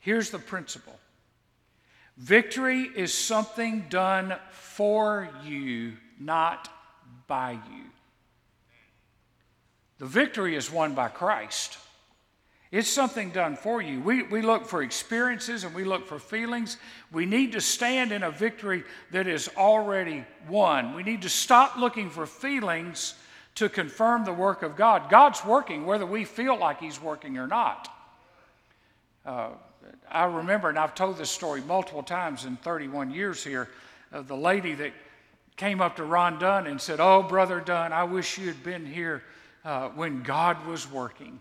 Here's 0.09 0.31
the 0.31 0.38
principle 0.38 0.99
victory 2.16 2.88
is 2.97 3.12
something 3.12 3.85
done 3.90 4.35
for 4.53 5.29
you, 5.44 5.99
not 6.18 6.66
by 7.27 7.51
you. 7.51 7.85
The 9.99 10.07
victory 10.07 10.57
is 10.57 10.73
won 10.73 10.94
by 10.94 11.09
Christ. 11.09 11.77
It's 12.71 12.88
something 12.88 13.33
done 13.33 13.55
for 13.55 13.83
you. 13.83 14.01
We, 14.01 14.23
we 14.23 14.40
look 14.40 14.64
for 14.64 14.83
experiences 14.83 15.64
and 15.64 15.75
we 15.75 15.85
look 15.85 16.07
for 16.07 16.18
feelings. 16.18 16.79
We 17.12 17.27
need 17.27 17.53
to 17.53 17.61
stand 17.61 18.11
in 18.11 18.23
a 18.23 18.31
victory 18.31 18.85
that 19.11 19.27
is 19.27 19.51
already 19.59 20.25
won. 20.49 20.94
We 20.94 21.03
need 21.03 21.21
to 21.21 21.29
stop 21.29 21.77
looking 21.77 22.09
for 22.09 22.25
feelings 22.25 23.12
to 23.57 23.68
confirm 23.68 24.25
the 24.25 24.33
work 24.33 24.62
of 24.62 24.75
God. 24.75 25.11
God's 25.11 25.44
working 25.44 25.85
whether 25.85 26.07
we 26.07 26.25
feel 26.25 26.59
like 26.59 26.81
He's 26.81 26.99
working 26.99 27.37
or 27.37 27.47
not. 27.47 27.94
Uh, 29.27 29.51
I 30.11 30.24
remember, 30.24 30.68
and 30.68 30.79
I've 30.79 30.94
told 30.94 31.18
this 31.18 31.31
story 31.31 31.61
multiple 31.62 32.03
times 32.03 32.44
in 32.44 32.57
31 32.57 33.11
years 33.11 33.44
here, 33.44 33.68
of 34.12 34.29
the 34.29 34.37
lady 34.37 34.74
that 34.74 34.92
came 35.57 35.81
up 35.81 35.96
to 35.96 36.05
Ron 36.05 36.38
Dunn 36.38 36.66
and 36.66 36.81
said, 36.81 37.01
Oh, 37.01 37.22
Brother 37.22 37.61
Dunn, 37.61 37.92
I 37.92 38.05
wish 38.05 38.38
you 38.38 38.46
had 38.46 38.62
been 38.62 38.87
here 38.87 39.22
uh, 39.64 39.88
when 39.90 40.22
God 40.22 40.64
was 40.66 40.90
working. 40.90 41.40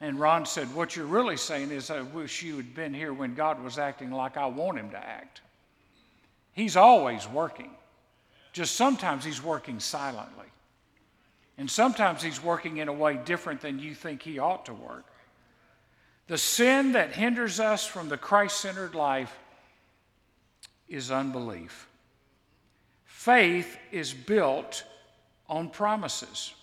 And 0.00 0.18
Ron 0.18 0.44
said, 0.44 0.72
What 0.74 0.96
you're 0.96 1.06
really 1.06 1.36
saying 1.36 1.70
is, 1.70 1.90
I 1.90 2.02
wish 2.02 2.42
you 2.42 2.56
had 2.56 2.74
been 2.74 2.92
here 2.92 3.14
when 3.14 3.34
God 3.34 3.62
was 3.62 3.78
acting 3.78 4.10
like 4.10 4.36
I 4.36 4.46
want 4.46 4.78
him 4.78 4.90
to 4.90 4.98
act. 4.98 5.40
He's 6.52 6.76
always 6.76 7.28
working, 7.28 7.70
just 8.52 8.76
sometimes 8.76 9.24
he's 9.24 9.42
working 9.42 9.80
silently. 9.80 10.46
And 11.56 11.70
sometimes 11.70 12.22
he's 12.22 12.42
working 12.42 12.78
in 12.78 12.88
a 12.88 12.92
way 12.92 13.16
different 13.24 13.60
than 13.60 13.78
you 13.78 13.94
think 13.94 14.22
he 14.22 14.40
ought 14.40 14.66
to 14.66 14.74
work. 14.74 15.04
The 16.26 16.38
sin 16.38 16.92
that 16.92 17.12
hinders 17.12 17.60
us 17.60 17.86
from 17.86 18.08
the 18.08 18.16
Christ 18.16 18.60
centered 18.60 18.94
life 18.94 19.36
is 20.88 21.10
unbelief. 21.10 21.88
Faith 23.04 23.76
is 23.92 24.12
built 24.12 24.84
on 25.48 25.68
promises. 25.68 26.54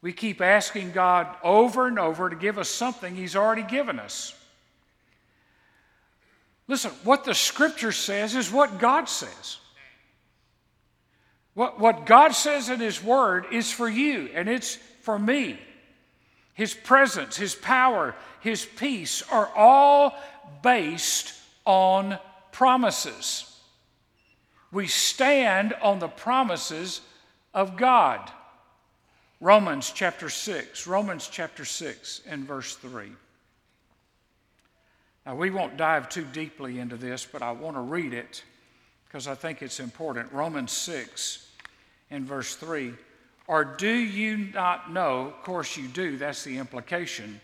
We 0.00 0.12
keep 0.12 0.40
asking 0.40 0.92
God 0.92 1.26
over 1.42 1.86
and 1.86 1.98
over 1.98 2.30
to 2.30 2.36
give 2.36 2.58
us 2.58 2.68
something 2.68 3.14
He's 3.14 3.36
already 3.36 3.62
given 3.62 3.98
us. 3.98 4.34
Listen, 6.68 6.92
what 7.02 7.24
the 7.24 7.34
Scripture 7.34 7.92
says 7.92 8.34
is 8.34 8.52
what 8.52 8.78
God 8.78 9.08
says. 9.08 9.58
What, 11.54 11.80
what 11.80 12.06
God 12.06 12.32
says 12.32 12.68
in 12.68 12.78
His 12.78 13.02
Word 13.02 13.46
is 13.50 13.72
for 13.72 13.88
you, 13.88 14.30
and 14.34 14.48
it's 14.48 14.76
for 15.02 15.18
me. 15.18 15.58
His 16.58 16.74
presence, 16.74 17.36
His 17.36 17.54
power, 17.54 18.16
His 18.40 18.64
peace 18.64 19.22
are 19.30 19.48
all 19.54 20.18
based 20.60 21.32
on 21.64 22.18
promises. 22.50 23.56
We 24.72 24.88
stand 24.88 25.72
on 25.74 26.00
the 26.00 26.08
promises 26.08 27.00
of 27.54 27.76
God. 27.76 28.28
Romans 29.40 29.92
chapter 29.94 30.28
6, 30.28 30.88
Romans 30.88 31.28
chapter 31.30 31.64
6 31.64 32.22
and 32.26 32.44
verse 32.44 32.74
3. 32.74 33.12
Now, 35.24 35.36
we 35.36 35.50
won't 35.50 35.76
dive 35.76 36.08
too 36.08 36.24
deeply 36.24 36.80
into 36.80 36.96
this, 36.96 37.24
but 37.24 37.40
I 37.40 37.52
want 37.52 37.76
to 37.76 37.82
read 37.82 38.12
it 38.12 38.42
because 39.06 39.28
I 39.28 39.36
think 39.36 39.62
it's 39.62 39.78
important. 39.78 40.32
Romans 40.32 40.72
6 40.72 41.52
and 42.10 42.26
verse 42.26 42.56
3. 42.56 42.94
Or 43.48 43.64
do 43.64 43.90
you 43.90 44.36
not 44.36 44.92
know? 44.92 45.28
Of 45.28 45.42
course, 45.42 45.76
you 45.76 45.88
do, 45.88 46.18
that's 46.18 46.44
the 46.44 46.58
implication. 46.58 47.40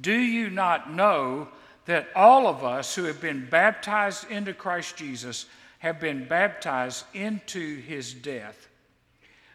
Do 0.00 0.14
you 0.14 0.48
not 0.48 0.92
know 0.92 1.48
that 1.84 2.08
all 2.16 2.46
of 2.46 2.64
us 2.64 2.94
who 2.94 3.04
have 3.04 3.20
been 3.20 3.46
baptized 3.48 4.30
into 4.30 4.54
Christ 4.54 4.96
Jesus 4.96 5.46
have 5.78 6.00
been 6.00 6.26
baptized 6.26 7.04
into 7.12 7.76
his 7.82 8.14
death? 8.14 8.66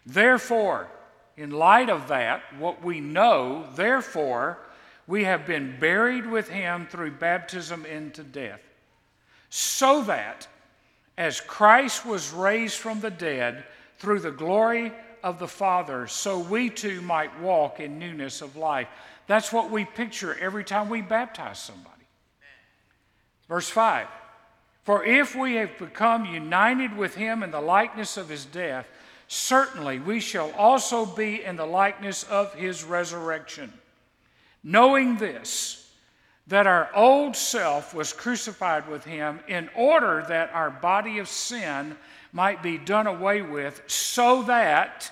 Therefore, 0.05 0.87
in 1.35 1.49
light 1.49 1.89
of 1.89 2.07
that, 2.09 2.41
what 2.59 2.83
we 2.83 2.99
know, 2.99 3.65
therefore, 3.75 4.59
we 5.07 5.23
have 5.23 5.47
been 5.47 5.79
buried 5.79 6.27
with 6.27 6.47
him 6.47 6.87
through 6.87 7.11
baptism 7.11 7.85
into 7.85 8.23
death, 8.23 8.61
so 9.49 10.03
that 10.03 10.47
as 11.17 11.41
Christ 11.41 12.05
was 12.05 12.31
raised 12.31 12.77
from 12.77 12.99
the 12.99 13.11
dead 13.11 13.65
through 13.97 14.19
the 14.19 14.31
glory 14.31 14.91
of 15.23 15.39
the 15.39 15.47
Father, 15.47 16.07
so 16.07 16.39
we 16.39 16.69
too 16.69 17.01
might 17.01 17.39
walk 17.39 17.79
in 17.79 17.99
newness 17.99 18.41
of 18.41 18.55
life. 18.55 18.87
That's 19.27 19.53
what 19.53 19.71
we 19.71 19.85
picture 19.85 20.37
every 20.39 20.63
time 20.63 20.89
we 20.89 21.01
baptize 21.01 21.59
somebody. 21.59 22.05
Verse 23.47 23.69
5 23.69 24.07
For 24.83 25.03
if 25.03 25.35
we 25.35 25.55
have 25.55 25.77
become 25.77 26.25
united 26.25 26.95
with 26.95 27.15
him 27.15 27.43
in 27.43 27.51
the 27.51 27.61
likeness 27.61 28.17
of 28.17 28.29
his 28.29 28.45
death, 28.45 28.87
certainly 29.27 29.99
we 29.99 30.19
shall 30.19 30.51
also 30.51 31.05
be 31.05 31.43
in 31.43 31.55
the 31.55 31.65
likeness 31.65 32.23
of 32.23 32.53
his 32.53 32.83
resurrection. 32.83 33.71
Knowing 34.63 35.17
this, 35.17 35.81
that 36.47 36.67
our 36.67 36.89
old 36.93 37.35
self 37.35 37.93
was 37.93 38.11
crucified 38.11 38.87
with 38.89 39.05
him 39.05 39.39
in 39.47 39.69
order 39.75 40.25
that 40.27 40.51
our 40.53 40.69
body 40.69 41.19
of 41.19 41.27
sin 41.29 41.95
might 42.31 42.63
be 42.63 42.77
done 42.77 43.07
away 43.07 43.41
with, 43.41 43.81
so 43.87 44.43
that 44.43 45.11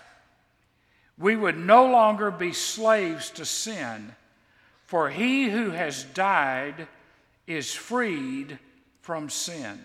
we 1.18 1.36
would 1.36 1.58
no 1.58 1.86
longer 1.86 2.32
be 2.32 2.54
slaves 2.54 3.30
to 3.32 3.46
sin. 3.46 4.16
For 4.86 5.10
he 5.10 5.50
who 5.50 5.72
has 5.72 6.04
died 6.04 6.88
is 7.46 7.74
freed 7.74 8.58
from 9.02 9.30
sin. 9.30 9.80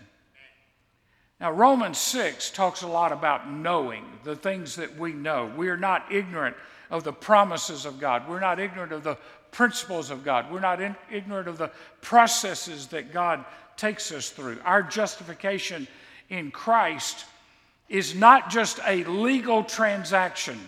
Now, 1.39 1.51
Romans 1.51 1.97
6 1.97 2.51
talks 2.51 2.81
a 2.81 2.87
lot 2.87 3.11
about 3.11 3.49
knowing 3.51 4.05
the 4.23 4.35
things 4.35 4.77
that 4.77 4.97
we 4.97 5.11
know. 5.11 5.51
We 5.57 5.67
are 5.67 5.77
not 5.77 6.11
ignorant 6.11 6.55
of 6.89 7.03
the 7.03 7.11
promises 7.11 7.85
of 7.85 7.99
God. 7.99 8.29
We're 8.29 8.39
not 8.39 8.59
ignorant 8.59 8.93
of 8.93 9.03
the 9.03 9.17
principles 9.51 10.11
of 10.11 10.23
God. 10.23 10.51
We're 10.51 10.59
not 10.59 10.81
in, 10.81 10.95
ignorant 11.11 11.47
of 11.47 11.57
the 11.57 11.71
processes 12.01 12.87
that 12.87 13.11
God 13.11 13.43
takes 13.75 14.11
us 14.11 14.29
through. 14.29 14.59
Our 14.63 14.81
justification 14.81 15.87
in 16.29 16.51
Christ 16.51 17.25
is 17.89 18.15
not 18.15 18.49
just 18.49 18.79
a 18.85 19.03
legal 19.03 19.63
transaction 19.63 20.59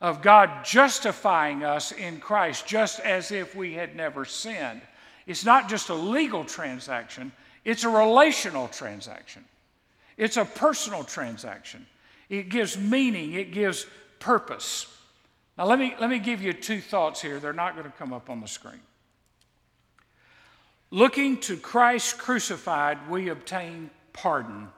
of 0.00 0.22
God 0.22 0.64
justifying 0.64 1.64
us 1.64 1.92
in 1.92 2.20
Christ 2.20 2.66
just 2.66 3.00
as 3.00 3.30
if 3.30 3.54
we 3.54 3.74
had 3.74 3.96
never 3.96 4.24
sinned. 4.24 4.80
It's 5.26 5.44
not 5.44 5.68
just 5.68 5.88
a 5.88 5.94
legal 5.94 6.44
transaction, 6.44 7.32
it's 7.64 7.84
a 7.84 7.88
relational 7.88 8.68
transaction. 8.68 9.44
It's 10.16 10.36
a 10.36 10.44
personal 10.44 11.04
transaction. 11.04 11.86
It 12.28 12.48
gives 12.48 12.76
meaning, 12.76 13.34
it 13.34 13.52
gives 13.52 13.86
purpose. 14.18 14.86
Now, 15.56 15.66
let 15.66 15.78
me, 15.78 15.94
let 16.00 16.10
me 16.10 16.18
give 16.18 16.42
you 16.42 16.52
two 16.52 16.80
thoughts 16.80 17.22
here. 17.22 17.38
They're 17.38 17.52
not 17.52 17.74
going 17.74 17.86
to 17.86 17.96
come 17.96 18.12
up 18.12 18.28
on 18.28 18.40
the 18.40 18.48
screen. 18.48 18.80
Looking 20.90 21.38
to 21.40 21.56
Christ 21.56 22.18
crucified, 22.18 23.08
we 23.08 23.28
obtain 23.28 23.90
pardon. 24.22 24.68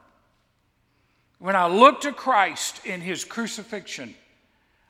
When 1.38 1.57
I 1.57 1.66
look 1.66 2.03
to 2.03 2.12
Christ 2.12 2.85
in 2.85 3.00
his 3.00 3.24
crucifixion, 3.24 4.14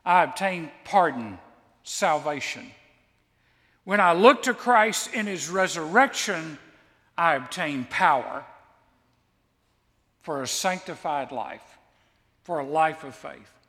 I 0.05 0.25
obtain 0.25 0.71
pardon, 0.85 1.39
salvation. 1.85 2.67
When 3.85 4.01
I 4.01 4.13
look 4.13 4.43
to 4.43 4.55
Christ 4.55 5.15
in 5.15 5.27
his 5.27 5.49
resurrection, 5.49 6.59
I 7.17 7.35
obtain 7.35 7.87
power 7.89 8.45
for 10.23 10.43
a 10.43 10.47
sanctified 10.47 11.33
life, 11.33 11.79
for 12.43 12.59
a 12.59 12.65
life 12.65 13.05
of 13.05 13.15
faith. 13.15 13.60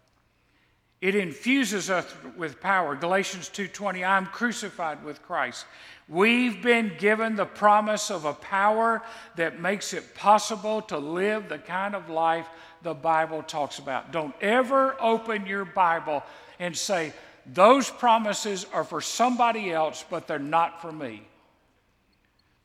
It 1.01 1.15
infuses 1.15 1.89
us 1.89 2.05
with 2.37 2.61
power. 2.61 2.95
Galatians 2.95 3.49
2:20 3.49 4.05
I'm 4.05 4.27
crucified 4.27 5.03
with 5.03 5.23
Christ. 5.23 5.65
We've 6.07 6.61
been 6.61 6.95
given 6.99 7.35
the 7.35 7.45
promise 7.45 8.11
of 8.11 8.25
a 8.25 8.33
power 8.33 9.01
that 9.35 9.59
makes 9.59 9.93
it 9.93 10.13
possible 10.13 10.81
to 10.83 10.97
live 10.99 11.49
the 11.49 11.57
kind 11.57 11.95
of 11.95 12.09
life 12.09 12.47
the 12.83 12.93
Bible 12.93 13.41
talks 13.41 13.79
about. 13.79 14.11
Don't 14.11 14.35
ever 14.41 14.95
open 15.01 15.47
your 15.47 15.65
Bible 15.65 16.23
and 16.59 16.77
say 16.77 17.13
those 17.47 17.89
promises 17.89 18.65
are 18.71 18.83
for 18.83 19.01
somebody 19.01 19.71
else 19.71 20.05
but 20.07 20.27
they're 20.27 20.37
not 20.37 20.81
for 20.81 20.91
me. 20.91 21.27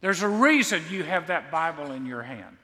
There's 0.02 0.22
a 0.22 0.28
reason 0.28 0.82
you 0.90 1.04
have 1.04 1.28
that 1.28 1.50
Bible 1.50 1.92
in 1.92 2.04
your 2.04 2.22
hand. 2.22 2.58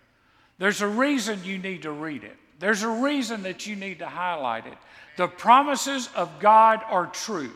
There's 0.59 0.83
a 0.83 0.89
reason 0.89 1.43
you 1.45 1.57
need 1.57 1.83
to 1.83 1.93
read 1.93 2.25
it. 2.25 2.37
There's 2.59 2.83
a 2.83 2.89
reason 2.89 3.43
that 3.45 3.67
you 3.67 3.75
need 3.75 3.99
to 4.01 4.07
highlight 4.07 4.67
it. 4.67 4.79
The 5.17 5.29
promises 5.29 6.09
of 6.15 6.41
God 6.41 6.81
are 6.89 7.07
true. 7.07 7.53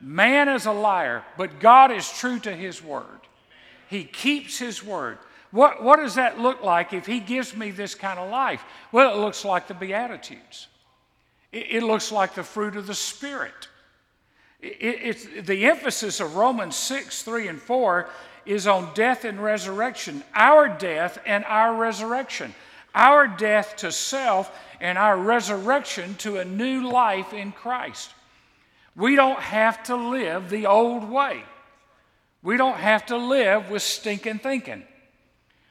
Man 0.00 0.48
is 0.48 0.66
a 0.66 0.72
liar, 0.72 1.24
but 1.38 1.60
God 1.60 1.90
is 1.90 2.10
true 2.10 2.38
to 2.40 2.54
his 2.54 2.82
word. 2.82 3.20
He 3.88 4.04
keeps 4.04 4.58
his 4.58 4.84
word. 4.84 5.18
What, 5.50 5.82
what 5.82 5.96
does 5.96 6.16
that 6.16 6.38
look 6.38 6.62
like 6.62 6.92
if 6.92 7.06
he 7.06 7.20
gives 7.20 7.56
me 7.56 7.70
this 7.70 7.94
kind 7.94 8.18
of 8.18 8.30
life? 8.30 8.62
Well, 8.92 9.14
it 9.14 9.20
looks 9.20 9.44
like 9.44 9.68
the 9.68 9.74
Beatitudes, 9.74 10.68
it, 11.52 11.66
it 11.70 11.82
looks 11.82 12.12
like 12.12 12.34
the 12.34 12.42
fruit 12.42 12.76
of 12.76 12.86
the 12.86 12.94
Spirit. 12.94 13.68
It, 14.60 14.76
it's, 14.80 15.46
the 15.46 15.66
emphasis 15.66 16.20
of 16.20 16.36
Romans 16.36 16.76
6, 16.76 17.22
3, 17.22 17.48
and 17.48 17.60
4 17.60 18.08
is 18.44 18.66
on 18.66 18.92
death 18.94 19.24
and 19.24 19.42
resurrection, 19.42 20.22
our 20.34 20.68
death 20.68 21.18
and 21.26 21.44
our 21.46 21.74
resurrection, 21.74 22.54
our 22.96 23.28
death 23.28 23.76
to 23.76 23.92
self 23.92 24.50
and 24.80 24.98
our 24.98 25.16
resurrection 25.16 26.16
to 26.16 26.38
a 26.38 26.44
new 26.44 26.90
life 26.90 27.32
in 27.32 27.52
Christ. 27.52 28.10
We 28.96 29.14
don't 29.14 29.38
have 29.38 29.82
to 29.84 29.96
live 29.96 30.50
the 30.50 30.66
old 30.66 31.08
way. 31.08 31.44
We 32.42 32.56
don't 32.56 32.78
have 32.78 33.06
to 33.06 33.16
live 33.16 33.70
with 33.70 33.82
stinking 33.82 34.38
thinking. 34.38 34.82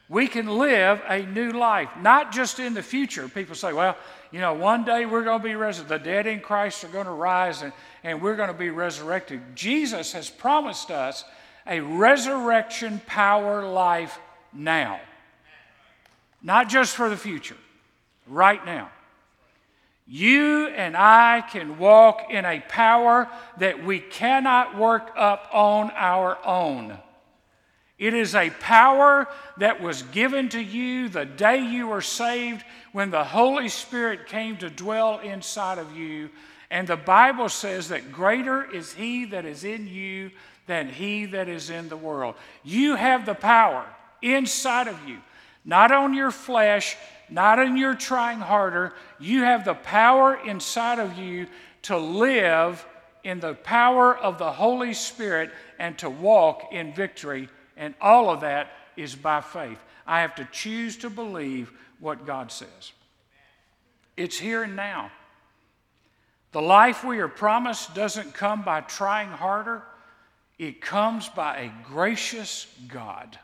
We 0.08 0.28
can 0.28 0.48
live 0.48 1.02
a 1.08 1.24
new 1.24 1.52
life, 1.52 1.90
not 2.00 2.32
just 2.32 2.60
in 2.60 2.76
the 2.76 2.84
future. 2.84 3.28
People 3.28 3.56
say, 3.56 3.74
well, 3.74 3.98
you 4.32 4.40
know, 4.40 4.54
one 4.54 4.84
day 4.84 5.06
we're 5.06 5.24
going 5.24 5.40
to 5.40 5.48
be 5.48 5.56
resurrected. 5.56 6.02
The 6.02 6.06
dead 6.06 6.28
in 6.28 6.42
Christ 6.42 6.84
are 6.84 6.90
going 6.90 7.06
to 7.06 7.12
rise 7.12 7.64
and, 7.64 7.74
and 8.04 8.22
we're 8.22 8.36
going 8.36 8.50
to 8.50 8.54
be 8.54 8.70
resurrected. 8.70 9.42
Jesus 9.56 10.12
has 10.12 10.30
promised 10.30 10.92
us 10.92 11.24
a 11.66 11.80
resurrection 11.80 13.02
power 13.08 13.68
life 13.68 14.20
now, 14.54 15.00
not 16.46 16.70
just 16.70 16.96
for 16.96 17.10
the 17.10 17.18
future, 17.18 17.58
right 18.28 18.64
now. 18.66 18.90
You 20.06 20.68
and 20.68 20.96
I 20.96 21.42
can 21.42 21.80
walk 21.80 22.28
in 22.30 22.46
a 22.46 22.60
power 22.60 23.28
that 23.58 23.84
we 23.84 24.00
cannot 24.00 24.78
work 24.78 25.12
up 25.18 25.50
on 25.52 25.90
our 25.96 26.38
own. 26.46 27.00
It 27.98 28.14
is 28.14 28.36
a 28.36 28.52
power 28.52 29.28
that 29.58 29.82
was 29.82 30.04
given 30.04 30.50
to 30.50 30.62
you 30.62 31.10
the 31.10 31.26
day 31.26 31.66
you 31.66 31.88
were 31.88 32.02
saved 32.02 32.64
when 32.92 33.10
the 33.10 33.24
Holy 33.24 33.68
Spirit 33.68 34.28
came 34.28 34.58
to 34.58 34.70
dwell 34.70 35.18
inside 35.20 35.80
of 35.80 35.98
you. 35.98 36.30
And 36.70 36.88
the 36.88 36.98
Bible 36.98 37.50
says 37.50 37.90
that 37.90 38.12
greater 38.12 38.70
is 38.72 38.94
He 38.94 39.26
that 39.26 39.46
is 39.46 39.64
in 39.64 39.88
you 39.88 40.30
than 40.68 40.90
He 40.90 41.26
that 41.26 41.50
is 41.50 41.72
in 41.72 41.90
the 41.90 41.98
world. 41.98 42.36
You 42.64 42.96
have 42.96 43.26
the 43.26 43.34
power 43.34 43.88
inside 44.22 44.88
of 44.88 45.08
you, 45.08 45.18
not 45.66 45.92
on 45.92 46.14
your 46.14 46.32
flesh, 46.32 46.96
not 47.30 47.60
in 47.60 47.76
your 47.76 47.96
trying 47.96 48.40
harder. 48.40 48.94
You 49.20 49.42
have 49.44 49.66
the 49.66 49.74
power 49.74 50.36
inside 50.46 51.00
of 51.00 51.18
you 51.18 51.48
to 51.84 51.98
live 51.98 52.86
in 53.24 53.40
the 53.40 53.56
power 53.56 54.16
of 54.16 54.38
the 54.38 54.52
Holy 54.52 54.94
Spirit 54.94 55.52
and 55.80 55.98
to 55.98 56.10
walk 56.10 56.72
in 56.72 56.94
victory. 56.94 57.50
And 57.76 57.96
all 58.00 58.30
of 58.30 58.42
that 58.42 58.72
is 58.96 59.16
by 59.16 59.42
faith. 59.42 59.80
I 60.06 60.22
have 60.22 60.36
to 60.36 60.48
choose 60.52 60.98
to 60.98 61.10
believe 61.10 61.74
what 62.00 62.28
God 62.28 62.52
says. 62.52 62.92
It's 64.16 64.38
here 64.38 64.64
and 64.64 64.76
now. 64.76 65.12
The 66.52 66.62
life 66.62 67.04
we 67.04 67.20
are 67.20 67.28
promised 67.28 67.96
doesn't 67.96 68.34
come 68.34 68.62
by 68.62 68.82
trying 68.82 69.30
harder, 69.30 69.84
it 70.58 70.80
comes 70.80 71.28
by 71.28 71.58
a 71.58 71.74
gracious 71.84 72.68
God 72.88 73.38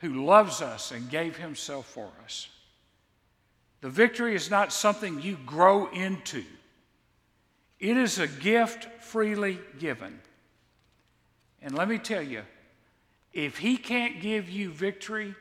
who 0.00 0.24
loves 0.24 0.62
us 0.62 0.92
and 0.92 1.10
gave 1.10 1.36
himself 1.36 1.86
for 1.86 2.10
us. 2.24 2.48
The 3.80 3.90
victory 3.90 4.34
is 4.34 4.50
not 4.50 4.72
something 4.72 5.20
you 5.20 5.38
grow 5.46 5.86
into, 5.88 6.44
it 7.78 7.96
is 7.96 8.18
a 8.18 8.26
gift 8.26 8.84
freely 9.02 9.58
given. 9.78 10.20
And 11.60 11.74
let 11.74 11.88
me 11.88 11.98
tell 11.98 12.22
you, 12.22 12.42
if 13.32 13.58
he 13.58 13.76
can't 13.76 14.20
give 14.20 14.48
you 14.48 14.70
victory, 14.70 15.34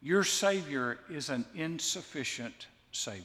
your 0.00 0.22
Savior 0.22 0.98
is 1.10 1.30
an 1.30 1.44
insufficient 1.54 2.68
Savior. 2.92 3.24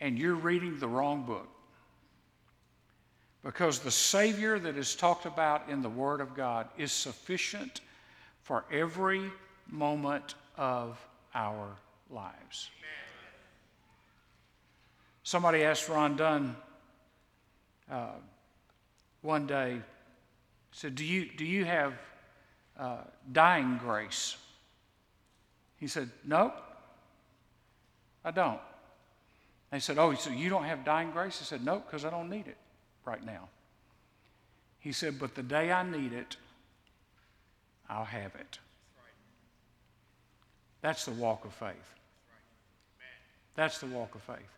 And 0.00 0.18
you're 0.18 0.34
reading 0.34 0.78
the 0.78 0.88
wrong 0.88 1.24
book. 1.24 1.48
Because 3.42 3.78
the 3.78 3.90
Savior 3.90 4.58
that 4.58 4.76
is 4.76 4.94
talked 4.94 5.24
about 5.26 5.68
in 5.68 5.82
the 5.82 5.88
Word 5.88 6.20
of 6.20 6.34
God 6.34 6.68
is 6.76 6.92
sufficient 6.92 7.80
for 8.44 8.64
every 8.70 9.32
moment 9.68 10.34
of 10.56 11.04
our 11.34 11.76
lives. 12.10 12.70
Somebody 15.24 15.64
asked 15.64 15.88
Ron 15.88 16.16
Dunn 16.16 16.54
uh, 17.90 18.10
one 19.22 19.46
day, 19.46 19.80
said, 20.72 20.94
Do 20.94 21.04
you, 21.04 21.30
do 21.36 21.46
you 21.46 21.64
have 21.64 21.94
uh, 22.78 22.98
dying 23.32 23.78
grace? 23.78 24.36
He 25.78 25.86
said, 25.86 26.10
Nope, 26.24 26.54
I 28.24 28.30
don't. 28.30 28.60
They 29.70 29.80
said, 29.80 29.96
Oh, 29.96 30.14
so 30.14 30.30
you 30.30 30.50
don't 30.50 30.64
have 30.64 30.84
dying 30.84 31.10
grace? 31.10 31.38
He 31.38 31.46
said, 31.46 31.64
Nope, 31.64 31.84
because 31.86 32.04
I 32.04 32.10
don't 32.10 32.28
need 32.28 32.46
it 32.46 32.58
right 33.06 33.24
now. 33.24 33.48
He 34.80 34.92
said, 34.92 35.18
But 35.18 35.34
the 35.34 35.42
day 35.42 35.72
I 35.72 35.82
need 35.82 36.12
it, 36.12 36.36
I'll 37.88 38.04
have 38.04 38.34
it. 38.34 38.58
That's 40.80 41.04
the 41.04 41.12
walk 41.12 41.44
of 41.44 41.52
faith. 41.52 41.94
That's 43.54 43.78
the 43.78 43.86
walk 43.86 44.14
of 44.14 44.22
faith. 44.22 44.50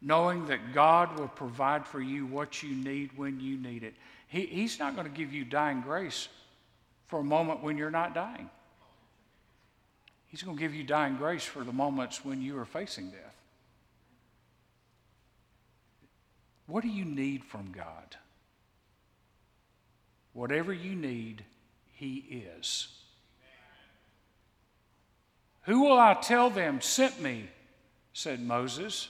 knowing 0.00 0.46
that 0.46 0.72
God 0.72 1.18
will 1.18 1.28
provide 1.28 1.86
for 1.86 2.00
you 2.00 2.26
what 2.26 2.62
you 2.62 2.74
need 2.74 3.10
when 3.16 3.40
you 3.40 3.56
need 3.56 3.82
it. 3.82 3.94
He, 4.28 4.46
he's 4.46 4.78
not 4.78 4.94
going 4.94 5.10
to 5.10 5.16
give 5.16 5.32
you 5.32 5.44
dying 5.44 5.80
grace 5.80 6.28
for 7.06 7.20
a 7.20 7.24
moment 7.24 7.62
when 7.62 7.76
you're 7.76 7.90
not 7.90 8.14
dying. 8.14 8.48
He's 10.28 10.42
going 10.42 10.56
to 10.56 10.60
give 10.60 10.74
you 10.74 10.84
dying 10.84 11.16
grace 11.16 11.44
for 11.44 11.64
the 11.64 11.72
moments 11.72 12.24
when 12.24 12.42
you 12.42 12.58
are 12.58 12.66
facing 12.66 13.10
death. 13.10 13.34
What 16.66 16.82
do 16.82 16.88
you 16.88 17.04
need 17.04 17.44
from 17.44 17.72
God? 17.72 18.16
Whatever 20.34 20.72
you 20.72 20.94
need, 20.94 21.42
He 21.98 22.44
is. 22.56 22.86
Who 25.62 25.80
will 25.80 25.98
I 25.98 26.14
tell 26.14 26.48
them 26.48 26.80
sent 26.80 27.20
me? 27.20 27.48
said 28.12 28.40
Moses. 28.40 29.08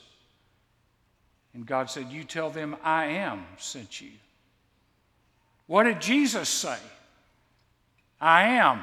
And 1.53 1.67
God 1.67 1.91
said, 1.91 2.11
You 2.11 2.25
tell 2.25 2.49
them, 2.49 2.77
I 2.83 3.05
am 3.07 3.45
sent 3.59 4.01
you. 4.01 4.11
What 5.67 5.85
did 5.85 6.01
Jesus 6.01 6.49
say? 6.49 6.79
I 8.23 8.55
am 8.55 8.81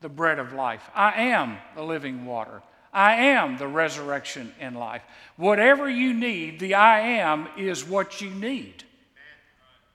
the 0.00 0.08
bread 0.08 0.38
of 0.38 0.52
life. 0.52 0.88
I 0.94 1.22
am 1.22 1.58
the 1.74 1.82
living 1.82 2.24
water. 2.24 2.62
I 2.92 3.14
am 3.14 3.58
the 3.58 3.66
resurrection 3.66 4.54
and 4.60 4.76
life. 4.76 5.02
Whatever 5.36 5.90
you 5.90 6.14
need, 6.14 6.60
the 6.60 6.74
I 6.74 7.00
am 7.00 7.48
is 7.56 7.84
what 7.84 8.20
you 8.20 8.30
need 8.30 8.84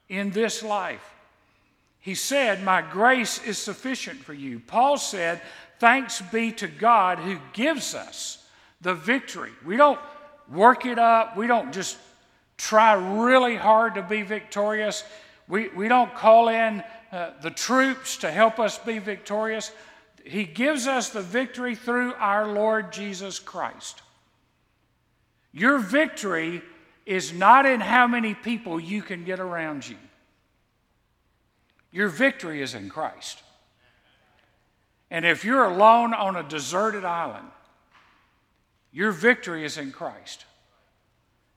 in 0.09 0.31
this 0.31 0.61
life. 0.61 1.12
He 2.03 2.15
said, 2.15 2.61
My 2.61 2.81
grace 2.81 3.41
is 3.45 3.57
sufficient 3.57 4.19
for 4.19 4.33
you. 4.33 4.59
Paul 4.59 4.97
said, 4.97 5.41
Thanks 5.79 6.21
be 6.21 6.51
to 6.51 6.67
God 6.67 7.17
who 7.17 7.37
gives 7.53 7.95
us 7.95 8.45
the 8.81 8.93
victory. 8.93 9.51
We 9.65 9.77
don't 9.77 9.99
work 10.51 10.85
it 10.85 10.99
up, 10.99 11.37
we 11.37 11.47
don't 11.47 11.71
just 11.71 11.97
try 12.57 12.93
really 12.93 13.55
hard 13.55 13.95
to 13.95 14.01
be 14.01 14.21
victorious. 14.21 15.05
We, 15.47 15.69
we 15.69 15.87
don't 15.87 16.13
call 16.13 16.49
in 16.49 16.83
uh, 17.13 17.31
the 17.41 17.51
troops 17.51 18.17
to 18.17 18.31
help 18.31 18.59
us 18.59 18.77
be 18.77 18.99
victorious. 18.99 19.71
He 20.25 20.43
gives 20.43 20.87
us 20.87 21.09
the 21.09 21.21
victory 21.21 21.75
through 21.75 22.15
our 22.15 22.51
Lord 22.51 22.91
Jesus 22.91 23.39
Christ. 23.39 24.01
Your 25.53 25.79
victory 25.79 26.61
is 27.05 27.31
not 27.31 27.65
in 27.65 27.79
how 27.79 28.07
many 28.07 28.33
people 28.33 28.77
you 28.77 29.01
can 29.01 29.23
get 29.23 29.39
around 29.39 29.87
you. 29.87 29.97
Your 31.93 32.09
victory 32.09 32.61
is 32.61 32.73
in 32.73 32.89
Christ. 32.89 33.43
And 35.11 35.25
if 35.25 35.45
you're 35.45 35.63
alone 35.63 36.13
on 36.15 36.35
a 36.35 36.41
deserted 36.41 37.05
island, 37.05 37.47
your 38.91 39.11
victory 39.11 39.63
is 39.63 39.77
in 39.77 39.91
Christ. 39.91 40.45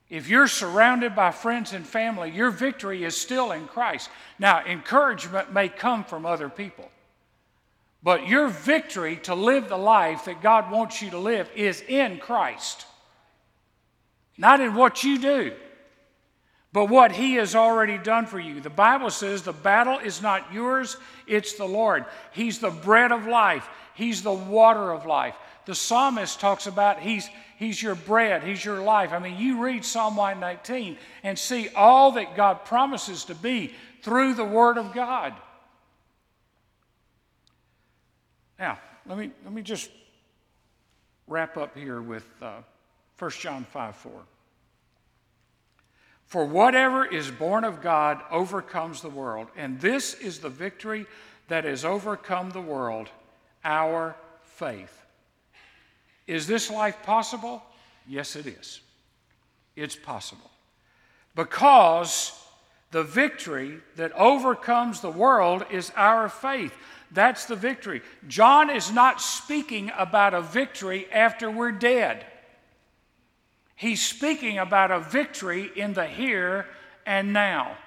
If 0.09 0.29
you're 0.29 0.47
surrounded 0.47 1.15
by 1.15 1.31
friends 1.31 1.73
and 1.73 1.85
family, 1.85 2.29
your 2.29 2.51
victory 2.51 3.03
is 3.03 3.19
still 3.19 3.51
in 3.51 3.67
Christ. 3.67 4.11
Now, 4.37 4.63
encouragement 4.63 5.51
may 5.51 5.69
come 5.69 6.03
from 6.03 6.25
other 6.25 6.49
people. 6.49 6.89
But 8.03 8.27
your 8.27 8.47
victory 8.47 9.17
to 9.23 9.33
live 9.33 9.67
the 9.67 9.77
life 9.77 10.25
that 10.25 10.43
God 10.43 10.71
wants 10.71 11.01
you 11.01 11.09
to 11.09 11.17
live 11.17 11.49
is 11.55 11.81
in 11.81 12.19
Christ, 12.19 12.85
not 14.37 14.61
in 14.61 14.75
what 14.75 15.03
you 15.03 15.17
do, 15.17 15.53
but 16.73 16.89
what 16.89 17.11
He 17.11 17.35
has 17.35 17.55
already 17.55 17.97
done 17.97 18.25
for 18.25 18.39
you. 18.39 18.59
The 18.59 18.69
Bible 18.69 19.09
says 19.09 19.41
the 19.41 19.53
battle 19.53 19.99
is 19.99 20.21
not 20.21 20.53
yours, 20.53 20.97
it's 21.25 21.53
the 21.53 21.65
Lord. 21.65 22.05
He's 22.31 22.59
the 22.59 22.69
bread 22.69 23.11
of 23.11 23.25
life, 23.25 23.67
He's 23.93 24.21
the 24.21 24.33
water 24.33 24.91
of 24.91 25.05
life. 25.05 25.35
The 25.65 25.75
psalmist 25.75 26.39
talks 26.39 26.67
about 26.67 26.99
He's 26.99 27.29
He's 27.57 27.81
your 27.81 27.95
bread, 27.95 28.43
He's 28.43 28.63
your 28.63 28.81
life. 28.81 29.11
I 29.11 29.19
mean, 29.19 29.37
you 29.37 29.63
read 29.63 29.83
Psalm 29.83 30.15
119 30.15 30.97
and 31.23 31.39
see 31.39 31.69
all 31.69 32.11
that 32.13 32.35
God 32.35 32.65
promises 32.65 33.25
to 33.25 33.35
be 33.35 33.73
through 34.03 34.35
the 34.35 34.45
Word 34.45 34.77
of 34.77 34.93
God. 34.93 35.33
Now, 38.59 38.79
let 39.07 39.17
me, 39.17 39.31
let 39.43 39.53
me 39.53 39.61
just 39.61 39.89
wrap 41.27 41.57
up 41.57 41.75
here 41.77 42.01
with 42.01 42.25
uh, 42.41 42.61
1 43.19 43.31
John 43.31 43.65
5 43.65 43.95
4. 43.95 44.11
For 46.27 46.45
whatever 46.45 47.05
is 47.05 47.31
born 47.31 47.63
of 47.63 47.81
God 47.81 48.21
overcomes 48.29 49.01
the 49.01 49.09
world, 49.09 49.47
and 49.55 49.79
this 49.79 50.13
is 50.13 50.39
the 50.39 50.49
victory 50.49 51.05
that 51.47 51.63
has 51.63 51.85
overcome 51.85 52.49
the 52.49 52.61
world, 52.61 53.09
our 53.63 54.15
faith. 54.43 55.05
Is 56.27 56.45
this 56.45 56.69
life 56.69 57.01
possible? 57.03 57.63
Yes, 58.05 58.35
it 58.35 58.45
is. 58.45 58.81
It's 59.77 59.95
possible. 59.95 60.51
Because 61.33 62.33
the 62.91 63.03
victory 63.03 63.79
that 63.95 64.11
overcomes 64.11 64.99
the 64.99 65.09
world 65.09 65.63
is 65.71 65.93
our 65.95 66.27
faith. 66.27 66.73
That's 67.11 67.45
the 67.45 67.55
victory. 67.55 68.01
John 68.27 68.69
is 68.69 68.91
not 68.91 69.21
speaking 69.21 69.91
about 69.97 70.33
a 70.33 70.41
victory 70.41 71.07
after 71.09 71.49
we're 71.49 71.71
dead. 71.71 72.25
He's 73.77 74.01
speaking 74.01 74.57
about 74.57 74.89
a 74.89 74.99
victory 74.99 75.69
in 75.75 75.93
the 75.93 76.07
here 76.07 76.65
and 77.05 77.31
now. 77.31 77.77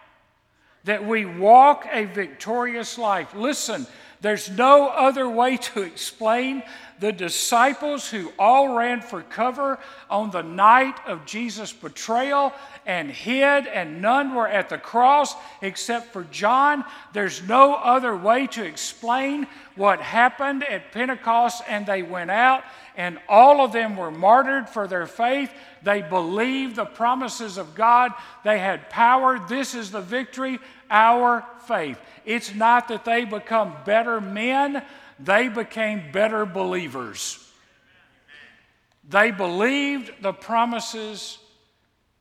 That 0.85 1.05
we 1.05 1.27
walk 1.27 1.85
a 1.91 2.05
victorious 2.05 2.97
life. 2.97 3.35
Listen, 3.35 3.89
there's 4.21 4.49
no 4.49 4.87
other 4.87 5.29
way 5.29 5.57
to 5.57 5.83
explain 5.83 6.63
the 7.01 7.13
disciples 7.13 8.09
who 8.09 8.31
all 8.39 8.77
ran 8.77 9.01
for 9.01 9.23
cover 9.23 9.79
on 10.11 10.31
the 10.31 10.43
night 10.43 10.95
of 11.07 11.25
Jesus' 11.25 11.73
betrayal 11.73 12.53
and 12.87 13.11
hid, 13.11 13.67
and 13.67 14.03
none 14.03 14.35
were 14.35 14.47
at 14.47 14.69
the 14.69 14.79
cross 14.79 15.35
except 15.63 16.13
for 16.13 16.25
John. 16.25 16.85
There's 17.15 17.43
no 17.43 17.75
other 17.75 18.15
way 18.15 18.47
to 18.49 18.65
explain 18.65 19.47
what 19.77 20.01
happened 20.01 20.63
at 20.63 20.93
Pentecost, 20.93 21.63
and 21.67 21.87
they 21.87 22.03
went 22.03 22.31
out, 22.31 22.65
and 22.97 23.19
all 23.29 23.65
of 23.65 23.73
them 23.73 23.97
were 23.97 24.11
martyred 24.11 24.69
for 24.69 24.87
their 24.87 25.07
faith. 25.07 25.51
They 25.83 26.03
believed 26.03 26.77
the 26.77 26.85
promises 26.85 27.57
of 27.57 27.75
God, 27.75 28.13
they 28.45 28.59
had 28.59 28.91
power. 28.91 29.39
This 29.49 29.75
is 29.75 29.91
the 29.91 30.03
victory, 30.03 30.59
our 30.91 31.47
faith. 31.67 31.99
It's 32.27 32.55
not 32.55 32.89
that 32.89 33.07
they 33.07 33.25
become 33.25 33.75
better 33.87 34.21
men, 34.21 34.83
they 35.23 35.49
became 35.49 36.13
better 36.13 36.47
believers. 36.47 37.47
They 39.09 39.31
believed 39.31 40.13
the 40.23 40.33
promises 40.33 41.39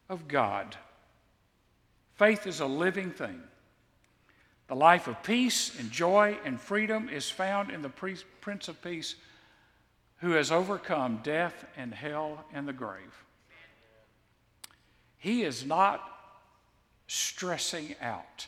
of 0.10 0.28
God. 0.28 0.76
Faith 2.16 2.48
is 2.48 2.60
a 2.60 2.66
living 2.66 3.12
thing. 3.12 3.42
The 4.68 4.76
life 4.76 5.08
of 5.08 5.24
peace 5.24 5.80
and 5.80 5.92
joy 5.92 6.38
and 6.46 6.60
freedom 6.60 7.10
is 7.10 7.30
found 7.30 7.72
in 7.72 7.82
the 7.82 7.90
Prince 7.90 8.68
of 8.68 8.82
Peace 8.82 9.16
who 10.18 10.32
has 10.32 10.52
overcome 10.52 11.22
death 11.24 11.66
and 11.78 11.94
hell 11.94 12.46
and 12.54 12.68
the 12.68 12.74
grave. 12.74 13.24
He 15.18 15.44
is 15.44 15.66
not 15.66 16.04
stressing 17.08 17.96
out 18.02 18.48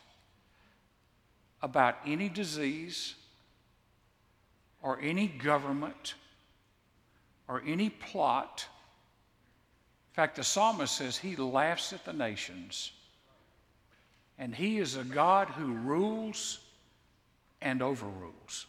about 1.61 1.97
any 2.05 2.29
disease 2.29 3.15
or 4.81 4.99
any 5.01 5.27
government 5.27 6.15
or 7.47 7.61
any 7.65 7.89
plot. 7.89 8.65
In 10.11 10.15
fact, 10.15 10.35
the 10.35 10.43
psalmist 10.43 10.95
says 10.95 11.17
he 11.17 11.35
laughs 11.35 11.93
at 11.93 12.05
the 12.05 12.13
nations. 12.13 12.91
And 14.37 14.55
he 14.55 14.79
is 14.79 14.95
a 14.95 15.03
God 15.03 15.49
who 15.49 15.73
rules 15.73 16.59
and 17.61 17.81
overrules. 17.81 18.65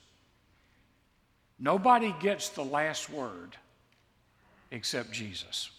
Nobody 1.59 2.15
gets 2.21 2.51
the 2.51 2.65
last 2.65 3.09
word 3.09 3.57
except 4.71 5.13
Jesus. 5.13 5.71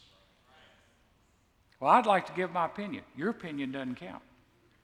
Well, 1.79 1.91
I'd 1.91 2.05
like 2.05 2.25
to 2.27 2.33
give 2.33 2.51
my 2.53 2.65
opinion. 2.65 3.03
Your 3.17 3.29
opinion 3.29 3.73
doesn't 3.73 3.95
count. 3.95 4.23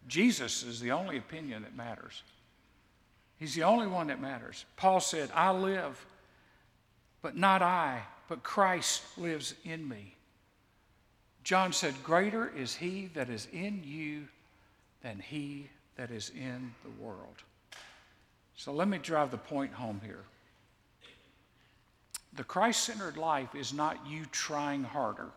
Jesus 0.07 0.63
is 0.63 0.81
the 0.81 0.91
only 0.91 1.17
opinion 1.17 1.61
that 1.63 1.75
matters. 1.75 2.23
He's 3.39 3.55
the 3.55 3.63
only 3.63 3.87
one 3.87 4.07
that 4.07 4.21
matters. 4.21 4.65
Paul 4.75 4.99
said, 4.99 5.29
I 5.33 5.51
live, 5.51 6.05
but 7.21 7.37
not 7.37 7.61
I, 7.61 8.01
but 8.27 8.43
Christ 8.43 9.01
lives 9.17 9.55
in 9.63 9.87
me. 9.87 10.15
John 11.43 11.71
said, 11.71 11.95
Greater 12.03 12.51
is 12.55 12.75
he 12.75 13.09
that 13.13 13.29
is 13.29 13.47
in 13.53 13.81
you 13.85 14.27
than 15.01 15.19
he 15.19 15.69
that 15.95 16.11
is 16.11 16.31
in 16.35 16.73
the 16.83 17.03
world. 17.03 17.43
So 18.57 18.73
let 18.73 18.89
me 18.89 18.97
drive 18.97 19.31
the 19.31 19.37
point 19.37 19.71
home 19.71 20.01
here. 20.03 20.25
The 22.33 22.43
Christ 22.43 22.83
centered 22.83 23.15
life 23.15 23.55
is 23.55 23.73
not 23.73 24.05
you 24.05 24.25
trying 24.31 24.83
harder, 24.83 25.29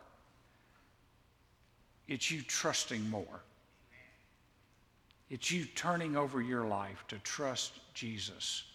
it's 2.09 2.29
you 2.29 2.41
trusting 2.41 3.09
more. 3.09 3.43
It's 5.33 5.49
you 5.49 5.65
turning 5.65 6.15
over 6.15 6.43
your 6.43 6.63
life 6.63 7.05
to 7.07 7.17
trust 7.17 7.79
Jesus 7.95 8.65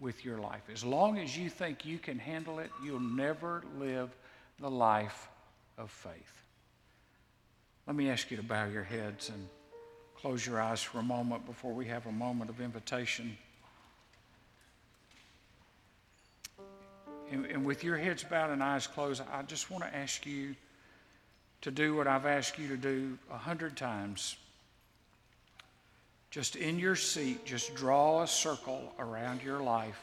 with 0.00 0.24
your 0.24 0.38
life. 0.38 0.62
As 0.72 0.82
long 0.82 1.18
as 1.18 1.38
you 1.38 1.48
think 1.48 1.86
you 1.86 1.98
can 1.98 2.18
handle 2.18 2.58
it, 2.58 2.72
you'll 2.82 2.98
never 2.98 3.62
live 3.78 4.10
the 4.58 4.68
life 4.68 5.28
of 5.78 5.92
faith. 5.92 6.42
Let 7.86 7.94
me 7.94 8.10
ask 8.10 8.28
you 8.32 8.36
to 8.38 8.42
bow 8.42 8.66
your 8.66 8.82
heads 8.82 9.28
and 9.28 9.48
close 10.16 10.44
your 10.44 10.60
eyes 10.60 10.82
for 10.82 10.98
a 10.98 11.02
moment 11.04 11.46
before 11.46 11.72
we 11.72 11.86
have 11.86 12.06
a 12.06 12.12
moment 12.12 12.50
of 12.50 12.60
invitation. 12.60 13.38
And, 17.30 17.46
and, 17.46 17.64
with 17.64 17.84
your 17.84 17.98
heads 17.98 18.24
bowed 18.24 18.50
and 18.50 18.64
eyes 18.64 18.88
closed, 18.88 19.22
I 19.32 19.42
just 19.42 19.70
want 19.70 19.84
to 19.84 19.96
ask 19.96 20.26
you 20.26 20.56
to 21.60 21.70
do 21.70 21.94
what 21.94 22.08
I've 22.08 22.26
asked 22.26 22.58
you 22.58 22.66
to 22.66 22.76
do 22.76 23.16
a 23.30 23.38
hundred 23.38 23.76
times. 23.76 24.38
Just 26.34 26.56
in 26.56 26.80
your 26.80 26.96
seat, 26.96 27.44
just 27.44 27.76
draw 27.76 28.22
a 28.24 28.26
circle 28.26 28.92
around 28.98 29.40
your 29.40 29.62
life 29.62 30.02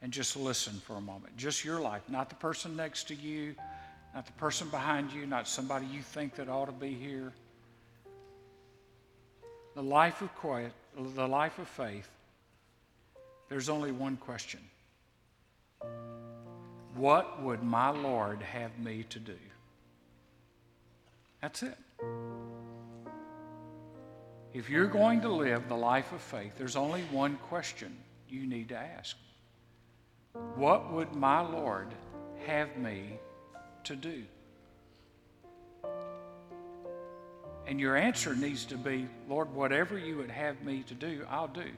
and 0.00 0.10
just 0.10 0.34
listen 0.34 0.72
for 0.86 0.94
a 0.94 1.00
moment. 1.02 1.36
Just 1.36 1.62
your 1.62 1.78
life, 1.78 2.00
not 2.08 2.30
the 2.30 2.36
person 2.36 2.74
next 2.74 3.06
to 3.08 3.14
you, 3.14 3.54
not 4.14 4.24
the 4.24 4.32
person 4.32 4.70
behind 4.70 5.12
you, 5.12 5.26
not 5.26 5.46
somebody 5.46 5.84
you 5.84 6.00
think 6.00 6.36
that 6.36 6.48
ought 6.48 6.64
to 6.64 6.72
be 6.72 6.94
here. 6.94 7.34
The 9.74 9.82
life 9.82 10.22
of 10.22 10.34
quiet, 10.36 10.72
the 10.96 11.28
life 11.28 11.58
of 11.58 11.68
faith, 11.68 12.08
there's 13.50 13.68
only 13.68 13.92
one 13.92 14.16
question. 14.16 14.60
What 16.94 17.42
would 17.42 17.62
my 17.62 17.90
Lord 17.90 18.40
have 18.40 18.78
me 18.78 19.04
to 19.10 19.18
do? 19.18 19.36
That's 21.42 21.62
it. 21.62 21.76
If 24.54 24.68
you're 24.68 24.86
going 24.86 25.22
to 25.22 25.28
live 25.28 25.68
the 25.68 25.76
life 25.76 26.12
of 26.12 26.20
faith, 26.20 26.52
there's 26.58 26.76
only 26.76 27.02
one 27.10 27.36
question 27.48 27.96
you 28.28 28.46
need 28.46 28.68
to 28.68 28.76
ask 28.76 29.16
What 30.56 30.92
would 30.92 31.14
my 31.14 31.40
Lord 31.40 31.88
have 32.46 32.76
me 32.76 33.18
to 33.84 33.96
do? 33.96 34.24
And 37.66 37.80
your 37.80 37.96
answer 37.96 38.34
needs 38.34 38.64
to 38.66 38.76
be, 38.76 39.08
Lord, 39.28 39.54
whatever 39.54 39.96
you 39.96 40.18
would 40.18 40.30
have 40.30 40.60
me 40.62 40.82
to 40.88 40.94
do, 40.94 41.24
I'll 41.30 41.48
do. 41.48 41.70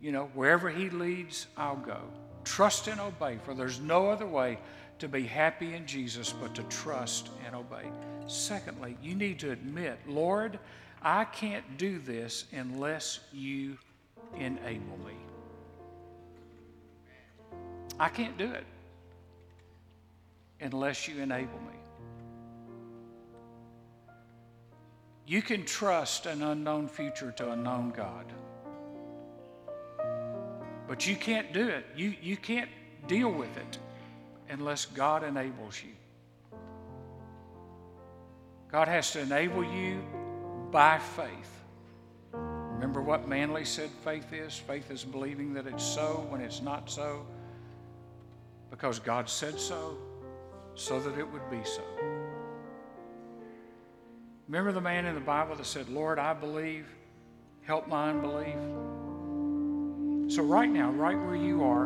You 0.00 0.12
know, 0.12 0.30
wherever 0.34 0.68
He 0.68 0.90
leads, 0.90 1.46
I'll 1.56 1.76
go. 1.76 2.00
Trust 2.44 2.88
and 2.88 3.00
obey, 3.00 3.38
for 3.44 3.54
there's 3.54 3.80
no 3.80 4.10
other 4.10 4.26
way 4.26 4.58
to 4.98 5.08
be 5.08 5.22
happy 5.22 5.74
in 5.74 5.86
Jesus 5.86 6.32
but 6.32 6.54
to 6.56 6.62
trust 6.64 7.30
and 7.46 7.54
obey. 7.54 7.88
Secondly, 8.26 8.96
you 9.02 9.14
need 9.14 9.38
to 9.38 9.50
admit, 9.50 9.98
Lord, 10.06 10.58
I 11.02 11.24
can't 11.24 11.78
do 11.78 11.98
this 11.98 12.44
unless 12.52 13.20
you 13.32 13.78
enable 14.36 14.98
me. 14.98 15.14
I 17.98 18.08
can't 18.08 18.36
do 18.36 18.50
it 18.50 18.64
unless 20.60 21.08
you 21.08 21.22
enable 21.22 21.58
me. 21.60 21.80
You 25.26 25.42
can 25.42 25.64
trust 25.64 26.26
an 26.26 26.42
unknown 26.42 26.88
future 26.88 27.32
to 27.32 27.52
a 27.52 27.56
known 27.56 27.90
God. 27.90 28.26
But 30.88 31.06
you 31.06 31.14
can't 31.14 31.52
do 31.52 31.68
it. 31.68 31.86
You, 31.94 32.14
you 32.20 32.36
can't 32.36 32.68
deal 33.06 33.30
with 33.30 33.56
it 33.56 33.78
unless 34.48 34.86
God 34.86 35.22
enables 35.22 35.80
you. 35.82 35.92
God 38.70 38.88
has 38.88 39.12
to 39.12 39.20
enable 39.20 39.64
you 39.64 40.02
by 40.70 40.98
faith. 40.98 41.62
Remember 42.32 43.02
what 43.02 43.28
Manley 43.28 43.64
said 43.64 43.90
faith 44.04 44.32
is? 44.32 44.54
Faith 44.54 44.90
is 44.90 45.04
believing 45.04 45.52
that 45.54 45.66
it's 45.66 45.84
so 45.84 46.26
when 46.28 46.40
it's 46.40 46.62
not 46.62 46.90
so, 46.90 47.26
because 48.70 48.98
God 48.98 49.28
said 49.28 49.58
so, 49.58 49.98
so 50.74 50.98
that 51.00 51.18
it 51.18 51.30
would 51.30 51.50
be 51.50 51.60
so. 51.64 51.82
Remember 54.48 54.72
the 54.72 54.80
man 54.80 55.04
in 55.06 55.14
the 55.14 55.20
Bible 55.20 55.54
that 55.56 55.66
said, 55.66 55.88
Lord, 55.88 56.18
I 56.18 56.32
believe, 56.32 56.86
help 57.62 57.86
my 57.86 58.10
unbelief? 58.10 58.56
So, 60.34 60.42
right 60.42 60.70
now, 60.70 60.90
right 60.90 61.18
where 61.18 61.36
you 61.36 61.62
are, 61.62 61.84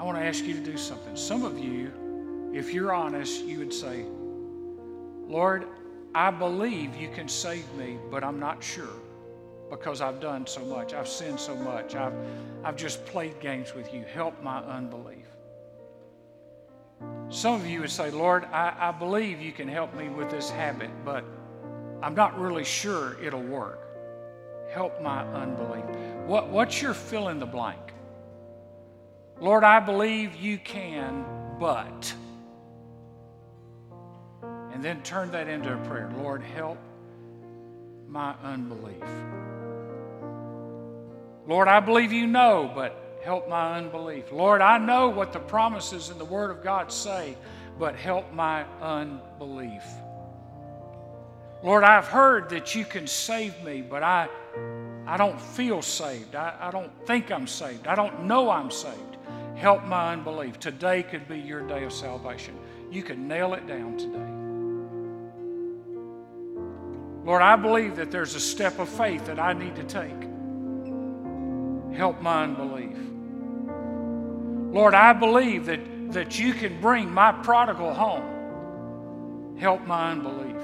I 0.00 0.04
want 0.04 0.18
to 0.18 0.24
ask 0.24 0.44
you 0.44 0.54
to 0.54 0.60
do 0.60 0.76
something. 0.76 1.16
Some 1.16 1.44
of 1.44 1.58
you, 1.58 2.52
if 2.52 2.74
you're 2.74 2.92
honest, 2.92 3.44
you 3.44 3.58
would 3.58 3.72
say, 3.72 4.04
Lord, 5.26 5.66
I 6.14 6.30
believe 6.30 6.96
you 6.96 7.08
can 7.08 7.28
save 7.28 7.72
me, 7.74 7.98
but 8.10 8.22
I'm 8.22 8.38
not 8.38 8.62
sure 8.62 9.00
because 9.68 10.00
I've 10.00 10.20
done 10.20 10.46
so 10.46 10.64
much. 10.64 10.94
I've 10.94 11.08
sinned 11.08 11.40
so 11.40 11.56
much. 11.56 11.96
I've, 11.96 12.14
I've 12.62 12.76
just 12.76 13.04
played 13.04 13.40
games 13.40 13.74
with 13.74 13.92
you. 13.92 14.04
Help 14.04 14.40
my 14.40 14.58
unbelief. 14.58 15.26
Some 17.30 17.54
of 17.54 17.66
you 17.66 17.80
would 17.80 17.90
say, 17.90 18.12
Lord, 18.12 18.44
I, 18.44 18.74
I 18.78 18.92
believe 18.92 19.40
you 19.40 19.50
can 19.50 19.66
help 19.66 19.92
me 19.94 20.08
with 20.08 20.30
this 20.30 20.48
habit, 20.48 20.90
but 21.04 21.24
I'm 22.00 22.14
not 22.14 22.38
really 22.38 22.64
sure 22.64 23.20
it'll 23.20 23.42
work. 23.42 23.80
Help 24.72 25.02
my 25.02 25.24
unbelief. 25.32 25.84
What, 26.26 26.48
what's 26.48 26.80
your 26.80 26.94
fill 26.94 27.28
in 27.28 27.40
the 27.40 27.46
blank? 27.46 27.92
Lord, 29.40 29.64
I 29.64 29.80
believe 29.80 30.36
you 30.36 30.58
can, 30.58 31.24
but. 31.58 32.14
And 34.74 34.84
then 34.84 35.02
turn 35.02 35.30
that 35.30 35.48
into 35.48 35.72
a 35.72 35.78
prayer. 35.86 36.12
Lord, 36.18 36.42
help 36.42 36.78
my 38.08 38.34
unbelief. 38.42 39.02
Lord, 41.46 41.68
I 41.68 41.80
believe 41.80 42.12
you 42.12 42.26
know, 42.26 42.70
but 42.74 43.20
help 43.24 43.48
my 43.48 43.76
unbelief. 43.78 44.32
Lord, 44.32 44.60
I 44.60 44.78
know 44.78 45.08
what 45.08 45.32
the 45.32 45.38
promises 45.38 46.10
in 46.10 46.18
the 46.18 46.24
Word 46.24 46.50
of 46.50 46.62
God 46.62 46.92
say, 46.92 47.36
but 47.78 47.96
help 47.96 48.32
my 48.32 48.64
unbelief. 48.80 49.82
Lord, 51.62 51.84
I've 51.84 52.08
heard 52.08 52.50
that 52.50 52.74
you 52.74 52.84
can 52.84 53.06
save 53.06 53.62
me, 53.64 53.80
but 53.80 54.02
I 54.02 54.28
I 55.06 55.16
don't 55.16 55.40
feel 55.40 55.82
saved. 55.82 56.34
I, 56.34 56.54
I 56.60 56.70
don't 56.70 56.90
think 57.06 57.30
I'm 57.30 57.46
saved. 57.46 57.86
I 57.86 57.94
don't 57.94 58.24
know 58.24 58.50
I'm 58.50 58.70
saved. 58.70 59.16
Help 59.54 59.84
my 59.84 60.12
unbelief. 60.12 60.58
Today 60.58 61.02
could 61.02 61.28
be 61.28 61.38
your 61.38 61.66
day 61.66 61.84
of 61.84 61.92
salvation. 61.92 62.56
You 62.90 63.02
can 63.02 63.28
nail 63.28 63.54
it 63.54 63.66
down 63.66 63.96
today. 63.98 64.33
Lord, 67.24 67.40
I 67.40 67.56
believe 67.56 67.96
that 67.96 68.10
there's 68.10 68.34
a 68.34 68.40
step 68.40 68.78
of 68.78 68.88
faith 68.88 69.26
that 69.26 69.40
I 69.40 69.54
need 69.54 69.76
to 69.76 69.84
take. 69.84 70.28
Help 71.96 72.20
my 72.20 72.44
unbelief. 72.44 72.96
Lord, 74.74 74.94
I 74.94 75.14
believe 75.14 75.66
that, 75.66 76.12
that 76.12 76.38
you 76.38 76.52
can 76.52 76.80
bring 76.80 77.10
my 77.10 77.32
prodigal 77.32 77.94
home. 77.94 79.56
Help 79.58 79.86
my 79.86 80.10
unbelief. 80.10 80.56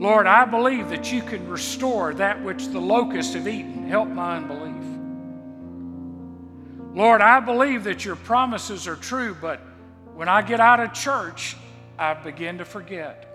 Lord, 0.00 0.26
I 0.26 0.44
believe 0.46 0.88
that 0.88 1.12
you 1.12 1.22
can 1.22 1.48
restore 1.48 2.12
that 2.14 2.42
which 2.42 2.66
the 2.68 2.80
locusts 2.80 3.34
have 3.34 3.46
eaten. 3.46 3.86
Help 3.86 4.08
my 4.08 4.38
unbelief. 4.38 4.82
Lord, 6.96 7.20
I 7.20 7.38
believe 7.38 7.84
that 7.84 8.04
your 8.04 8.16
promises 8.16 8.88
are 8.88 8.96
true, 8.96 9.36
but 9.40 9.60
when 10.14 10.28
I 10.28 10.42
get 10.42 10.58
out 10.58 10.80
of 10.80 10.92
church, 10.92 11.56
I 11.98 12.14
begin 12.14 12.58
to 12.58 12.64
forget. 12.64 13.31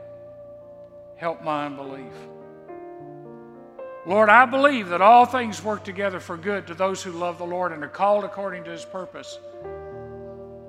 Help 1.17 1.43
my 1.43 1.65
unbelief. 1.65 2.13
Lord, 4.05 4.29
I 4.29 4.45
believe 4.45 4.89
that 4.89 5.01
all 5.01 5.25
things 5.25 5.61
work 5.63 5.83
together 5.83 6.19
for 6.19 6.37
good 6.37 6.65
to 6.67 6.73
those 6.73 7.03
who 7.03 7.11
love 7.11 7.37
the 7.37 7.45
Lord 7.45 7.73
and 7.73 7.83
are 7.83 7.89
called 7.89 8.23
according 8.23 8.63
to 8.63 8.71
his 8.71 8.85
purpose. 8.85 9.37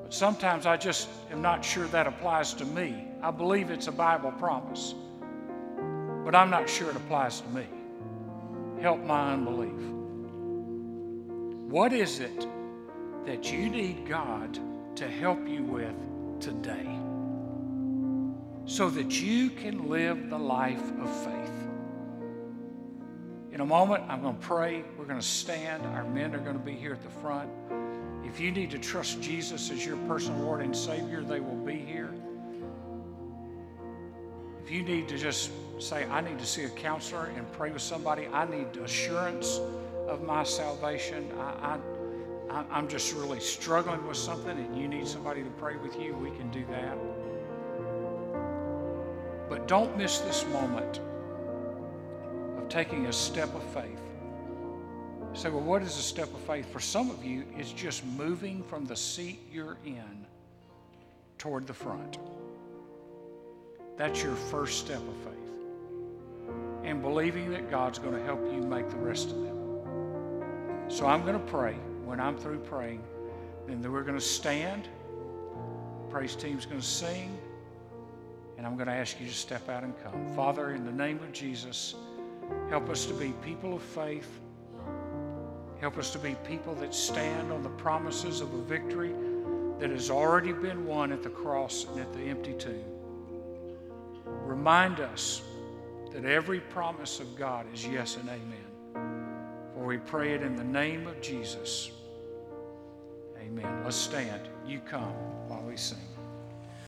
But 0.02 0.12
sometimes 0.12 0.66
I 0.66 0.76
just 0.76 1.08
am 1.30 1.40
not 1.40 1.64
sure 1.64 1.86
that 1.88 2.06
applies 2.06 2.52
to 2.54 2.64
me. 2.64 3.06
I 3.22 3.30
believe 3.30 3.70
it's 3.70 3.86
a 3.86 3.92
Bible 3.92 4.32
promise 4.32 4.94
but 6.28 6.34
I'm 6.34 6.50
not 6.50 6.68
sure 6.68 6.90
it 6.90 6.96
applies 6.96 7.40
to 7.40 7.48
me. 7.48 7.64
Help 8.82 9.02
my 9.02 9.32
unbelief. 9.32 9.80
What 11.72 11.94
is 11.94 12.20
it 12.20 12.46
that 13.24 13.50
you 13.50 13.70
need 13.70 14.06
God 14.06 14.58
to 14.96 15.08
help 15.08 15.48
you 15.48 15.62
with 15.62 15.94
today 16.38 16.86
so 18.68 18.90
that 18.90 19.18
you 19.20 19.48
can 19.48 19.88
live 19.88 20.28
the 20.28 20.38
life 20.38 20.92
of 21.00 21.24
faith? 21.24 21.68
In 23.50 23.62
a 23.62 23.66
moment, 23.66 24.04
I'm 24.08 24.20
going 24.20 24.36
to 24.36 24.46
pray. 24.46 24.84
We're 24.98 25.06
going 25.06 25.18
to 25.18 25.26
stand. 25.26 25.84
Our 25.86 26.04
men 26.04 26.34
are 26.34 26.38
going 26.38 26.58
to 26.58 26.64
be 26.64 26.74
here 26.74 26.92
at 26.92 27.02
the 27.02 27.08
front. 27.08 27.48
If 28.24 28.38
you 28.38 28.52
need 28.52 28.70
to 28.72 28.78
trust 28.78 29.22
Jesus 29.22 29.70
as 29.70 29.84
your 29.86 29.96
personal 30.06 30.42
Lord 30.42 30.60
and 30.60 30.76
Savior, 30.76 31.22
they 31.22 31.40
will 31.40 31.56
be 31.56 31.76
here. 31.76 32.12
If 34.62 34.70
you 34.70 34.82
need 34.82 35.08
to 35.08 35.16
just 35.16 35.50
say, 35.78 36.04
I 36.10 36.20
need 36.20 36.38
to 36.38 36.46
see 36.46 36.64
a 36.64 36.68
counselor 36.68 37.32
and 37.34 37.50
pray 37.52 37.70
with 37.70 37.80
somebody, 37.80 38.28
I 38.34 38.44
need 38.44 38.76
assurance 38.76 39.60
of 40.06 40.22
my 40.22 40.44
salvation. 40.44 41.26
I, 41.40 41.78
I, 42.50 42.64
I'm 42.70 42.86
just 42.86 43.14
really 43.14 43.40
struggling 43.40 44.06
with 44.06 44.18
something 44.18 44.58
and 44.58 44.78
you 44.78 44.88
need 44.88 45.08
somebody 45.08 45.42
to 45.42 45.50
pray 45.50 45.76
with 45.76 45.98
you, 45.98 46.14
we 46.14 46.30
can 46.32 46.50
do 46.50 46.66
that. 46.70 46.98
Don't 49.68 49.98
miss 49.98 50.20
this 50.20 50.46
moment 50.46 51.00
of 52.56 52.70
taking 52.70 53.04
a 53.04 53.12
step 53.12 53.54
of 53.54 53.62
faith. 53.74 54.00
Say, 55.34 55.50
well, 55.50 55.60
what 55.60 55.82
is 55.82 55.98
a 55.98 56.02
step 56.02 56.32
of 56.32 56.40
faith? 56.40 56.72
For 56.72 56.80
some 56.80 57.10
of 57.10 57.22
you, 57.22 57.44
it's 57.54 57.70
just 57.70 58.02
moving 58.04 58.62
from 58.62 58.86
the 58.86 58.96
seat 58.96 59.40
you're 59.52 59.76
in 59.84 60.26
toward 61.36 61.66
the 61.66 61.74
front. 61.74 62.18
That's 63.98 64.22
your 64.22 64.36
first 64.36 64.78
step 64.78 65.02
of 65.06 65.16
faith. 65.16 65.34
And 66.82 67.02
believing 67.02 67.50
that 67.50 67.70
God's 67.70 67.98
going 67.98 68.14
to 68.14 68.24
help 68.24 68.40
you 68.50 68.62
make 68.62 68.88
the 68.88 68.96
rest 68.96 69.28
of 69.30 69.42
them. 69.42 69.58
So 70.88 71.06
I'm 71.06 71.26
going 71.26 71.38
to 71.38 71.46
pray. 71.46 71.74
When 72.06 72.20
I'm 72.20 72.38
through 72.38 72.60
praying, 72.60 73.02
then 73.66 73.92
we're 73.92 74.02
going 74.02 74.18
to 74.18 74.24
stand. 74.24 74.88
Praise 76.08 76.34
team's 76.34 76.64
going 76.64 76.80
to 76.80 76.86
sing. 76.86 77.38
And 78.58 78.66
I'm 78.66 78.74
going 78.74 78.88
to 78.88 78.92
ask 78.92 79.20
you 79.20 79.26
to 79.26 79.32
step 79.32 79.68
out 79.68 79.84
and 79.84 79.94
come. 80.02 80.34
Father, 80.34 80.72
in 80.72 80.84
the 80.84 80.92
name 80.92 81.20
of 81.20 81.32
Jesus, 81.32 81.94
help 82.68 82.90
us 82.90 83.06
to 83.06 83.14
be 83.14 83.32
people 83.40 83.72
of 83.74 83.82
faith. 83.82 84.28
Help 85.80 85.96
us 85.96 86.10
to 86.10 86.18
be 86.18 86.34
people 86.44 86.74
that 86.74 86.92
stand 86.92 87.52
on 87.52 87.62
the 87.62 87.68
promises 87.70 88.40
of 88.40 88.52
a 88.52 88.62
victory 88.62 89.14
that 89.78 89.90
has 89.90 90.10
already 90.10 90.52
been 90.52 90.84
won 90.84 91.12
at 91.12 91.22
the 91.22 91.30
cross 91.30 91.86
and 91.88 92.00
at 92.00 92.12
the 92.12 92.20
empty 92.20 92.52
tomb. 92.54 92.84
Remind 94.26 94.98
us 94.98 95.40
that 96.12 96.24
every 96.24 96.58
promise 96.58 97.20
of 97.20 97.36
God 97.36 97.64
is 97.72 97.86
yes 97.86 98.16
and 98.16 98.28
amen. 98.28 98.68
For 99.74 99.86
we 99.86 99.98
pray 99.98 100.32
it 100.32 100.42
in 100.42 100.56
the 100.56 100.64
name 100.64 101.06
of 101.06 101.20
Jesus. 101.20 101.92
Amen. 103.40 103.84
Let's 103.84 103.96
stand. 103.96 104.48
You 104.66 104.80
come 104.80 105.12
while 105.46 105.62
we 105.62 105.76
sing. 105.76 106.17